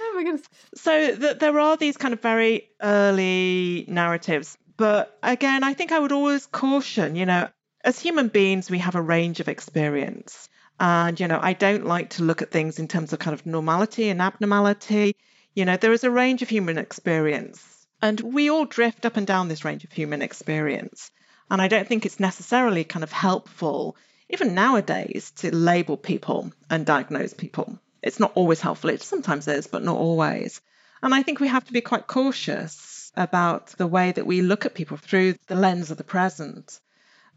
Oh 0.00 0.12
my 0.14 0.22
goodness. 0.22 0.46
So 0.76 1.16
th- 1.16 1.38
there 1.38 1.58
are 1.58 1.76
these 1.76 1.96
kind 1.96 2.14
of 2.14 2.22
very 2.22 2.70
early 2.80 3.84
narratives. 3.88 4.56
But 4.76 5.18
again, 5.24 5.64
I 5.64 5.74
think 5.74 5.90
I 5.90 5.98
would 5.98 6.12
always 6.12 6.46
caution, 6.46 7.16
you 7.16 7.26
know, 7.26 7.48
as 7.84 7.98
human 7.98 8.28
beings, 8.28 8.70
we 8.70 8.78
have 8.78 8.94
a 8.94 9.02
range 9.02 9.40
of 9.40 9.48
experience. 9.48 10.48
And, 10.78 11.18
you 11.18 11.28
know, 11.28 11.38
I 11.40 11.52
don't 11.52 11.84
like 11.84 12.10
to 12.10 12.22
look 12.22 12.42
at 12.42 12.50
things 12.50 12.78
in 12.78 12.88
terms 12.88 13.12
of 13.12 13.18
kind 13.18 13.34
of 13.34 13.46
normality 13.46 14.08
and 14.08 14.20
abnormality. 14.20 15.16
You 15.54 15.64
know, 15.64 15.76
there 15.76 15.92
is 15.92 16.04
a 16.04 16.10
range 16.10 16.42
of 16.42 16.48
human 16.48 16.78
experience. 16.78 17.86
And 18.02 18.20
we 18.20 18.50
all 18.50 18.64
drift 18.64 19.04
up 19.04 19.16
and 19.16 19.26
down 19.26 19.48
this 19.48 19.64
range 19.64 19.84
of 19.84 19.92
human 19.92 20.22
experience. 20.22 21.10
And 21.50 21.60
I 21.60 21.68
don't 21.68 21.86
think 21.86 22.06
it's 22.06 22.20
necessarily 22.20 22.84
kind 22.84 23.02
of 23.02 23.12
helpful, 23.12 23.96
even 24.30 24.54
nowadays, 24.54 25.32
to 25.36 25.54
label 25.54 25.96
people 25.96 26.52
and 26.70 26.86
diagnose 26.86 27.34
people. 27.34 27.78
It's 28.02 28.20
not 28.20 28.32
always 28.34 28.60
helpful. 28.60 28.90
It 28.90 29.02
sometimes 29.02 29.48
is, 29.48 29.66
but 29.66 29.82
not 29.82 29.98
always. 29.98 30.60
And 31.02 31.14
I 31.14 31.22
think 31.22 31.40
we 31.40 31.48
have 31.48 31.64
to 31.64 31.72
be 31.72 31.80
quite 31.80 32.06
cautious 32.06 33.12
about 33.16 33.68
the 33.78 33.86
way 33.86 34.12
that 34.12 34.26
we 34.26 34.40
look 34.40 34.64
at 34.64 34.74
people 34.74 34.96
through 34.96 35.34
the 35.46 35.56
lens 35.56 35.90
of 35.90 35.98
the 35.98 36.04
present 36.04 36.80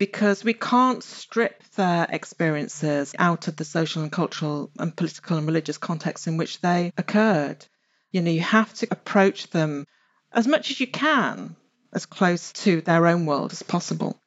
because 0.03 0.43
we 0.43 0.53
can't 0.53 1.01
strip 1.01 1.63
their 1.77 2.05
experiences 2.09 3.15
out 3.17 3.47
of 3.47 3.55
the 3.55 3.63
social 3.63 4.03
and 4.03 4.11
cultural 4.11 4.69
and 4.77 4.93
political 4.93 5.37
and 5.37 5.47
religious 5.47 5.77
context 5.77 6.27
in 6.27 6.35
which 6.35 6.59
they 6.59 6.91
occurred. 6.97 7.65
You 8.11 8.19
know, 8.19 8.29
you 8.29 8.41
have 8.41 8.73
to 8.73 8.87
approach 8.91 9.49
them 9.51 9.85
as 10.33 10.45
much 10.45 10.71
as 10.71 10.81
you 10.81 10.87
can, 10.87 11.55
as 11.93 12.05
close 12.05 12.51
to 12.63 12.81
their 12.81 13.07
own 13.07 13.25
world 13.25 13.53
as 13.53 13.63
possible. 13.63 14.19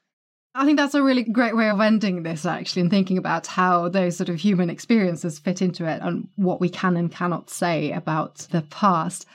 I 0.55 0.65
think 0.65 0.79
that's 0.79 0.95
a 0.95 1.03
really 1.03 1.25
great 1.25 1.55
way 1.55 1.69
of 1.69 1.79
ending 1.79 2.23
this, 2.23 2.47
actually, 2.47 2.81
and 2.81 2.91
thinking 2.91 3.19
about 3.19 3.47
how 3.47 3.91
those 3.91 4.17
sort 4.17 4.31
of 4.31 4.37
human 4.37 4.71
experiences 4.71 5.39
fit 5.39 5.61
into 5.61 5.87
it 5.87 6.01
and 6.01 6.31
what 6.37 6.59
we 6.59 6.71
can 6.71 6.97
and 6.97 7.13
cannot 7.13 7.51
say 7.51 7.93
about 7.93 8.37
the 8.51 8.63
past. 8.63 9.27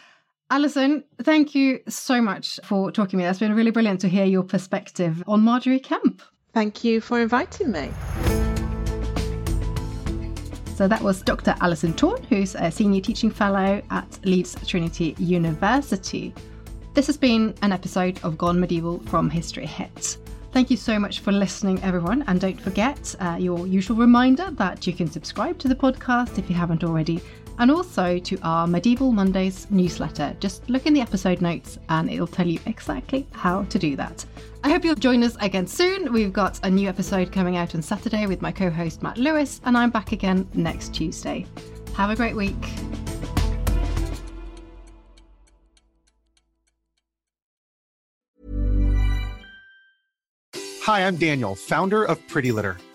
Alison, 0.52 1.06
thank 1.24 1.56
you 1.56 1.80
so 1.88 2.22
much 2.22 2.60
for 2.66 2.92
talking 2.92 3.12
to 3.12 3.18
me. 3.18 3.24
It's 3.24 3.40
been 3.40 3.56
really 3.56 3.72
brilliant 3.72 4.02
to 4.02 4.10
hear 4.10 4.26
your 4.26 4.44
perspective 4.44 5.24
on 5.26 5.40
Margery 5.40 5.80
Kempe. 5.80 6.22
Thank 6.54 6.84
you 6.84 7.00
for 7.00 7.22
inviting 7.22 7.72
me. 7.72 7.90
So 10.76 10.90
that 10.90 11.02
was 11.02 11.22
Dr. 11.22 11.56
Alison 11.62 11.94
Torn, 11.94 12.22
who's 12.24 12.56
a 12.56 12.70
senior 12.70 13.00
teaching 13.00 13.32
fellow 13.32 13.82
at 13.92 14.20
Leeds 14.26 14.58
Trinity 14.68 15.16
University. 15.20 16.34
This 16.96 17.08
has 17.08 17.16
been 17.16 17.56
an 17.62 17.72
episode 17.72 18.20
of 18.24 18.38
Gone 18.38 18.60
Medieval 18.60 19.00
from 19.04 19.30
History 19.30 19.66
Hit. 19.66 20.18
Thank 20.52 20.70
you 20.70 20.76
so 20.76 21.00
much 21.00 21.22
for 21.22 21.32
listening, 21.32 21.82
everyone. 21.82 22.26
And 22.28 22.42
don't 22.42 22.60
forget 22.60 23.16
uh, 23.22 23.38
your 23.40 23.68
usual 23.68 23.96
reminder 23.96 24.52
that 24.52 24.86
you 24.86 24.92
can 24.92 25.10
subscribe 25.10 25.60
to 25.60 25.70
the 25.70 25.76
podcast 25.76 26.38
if 26.38 26.50
you 26.50 26.58
haven't 26.58 26.84
already 26.84 27.22
and 27.62 27.70
also 27.70 28.18
to 28.18 28.40
our 28.42 28.66
Medieval 28.66 29.12
Mondays 29.12 29.70
newsletter. 29.70 30.36
Just 30.40 30.68
look 30.68 30.88
in 30.88 30.96
the 30.96 31.00
episode 31.00 31.42
notes 31.42 31.78
and 31.90 32.10
it'll 32.10 32.26
tell 32.26 32.48
you 32.48 32.60
exactly 32.66 33.28
how 33.34 33.64
to 33.66 33.78
do 33.78 33.96
that. 33.96 34.26
I 34.64 34.72
hope 34.72 34.84
you'll 34.84 34.96
join 34.96 35.24
us 35.24 35.38
again 35.40 35.68
soon. 35.68 36.12
We've 36.12 36.34
got 36.34 36.60
a 36.66 36.72
new 36.72 36.90
episode 36.90 37.32
coming 37.32 37.58
out 37.58 37.76
on 37.76 37.84
Saturday 37.84 38.26
with 38.26 38.42
my 38.42 38.52
co 38.52 38.72
host 38.72 39.04
Matt 39.04 39.20
Lewis, 39.20 39.62
and 39.64 39.78
I'm 39.78 39.92
back 39.92 40.12
again 40.12 40.50
next 40.56 40.96
Tuesday. 40.96 41.46
Have 41.96 42.10
a 42.10 42.16
great 42.16 42.36
week. 42.36 42.56
Hi, 50.84 51.02
I'm 51.02 51.16
Daniel, 51.16 51.54
founder 51.54 52.04
of 52.04 52.28
Pretty 52.28 52.52
Litter. 52.52 52.78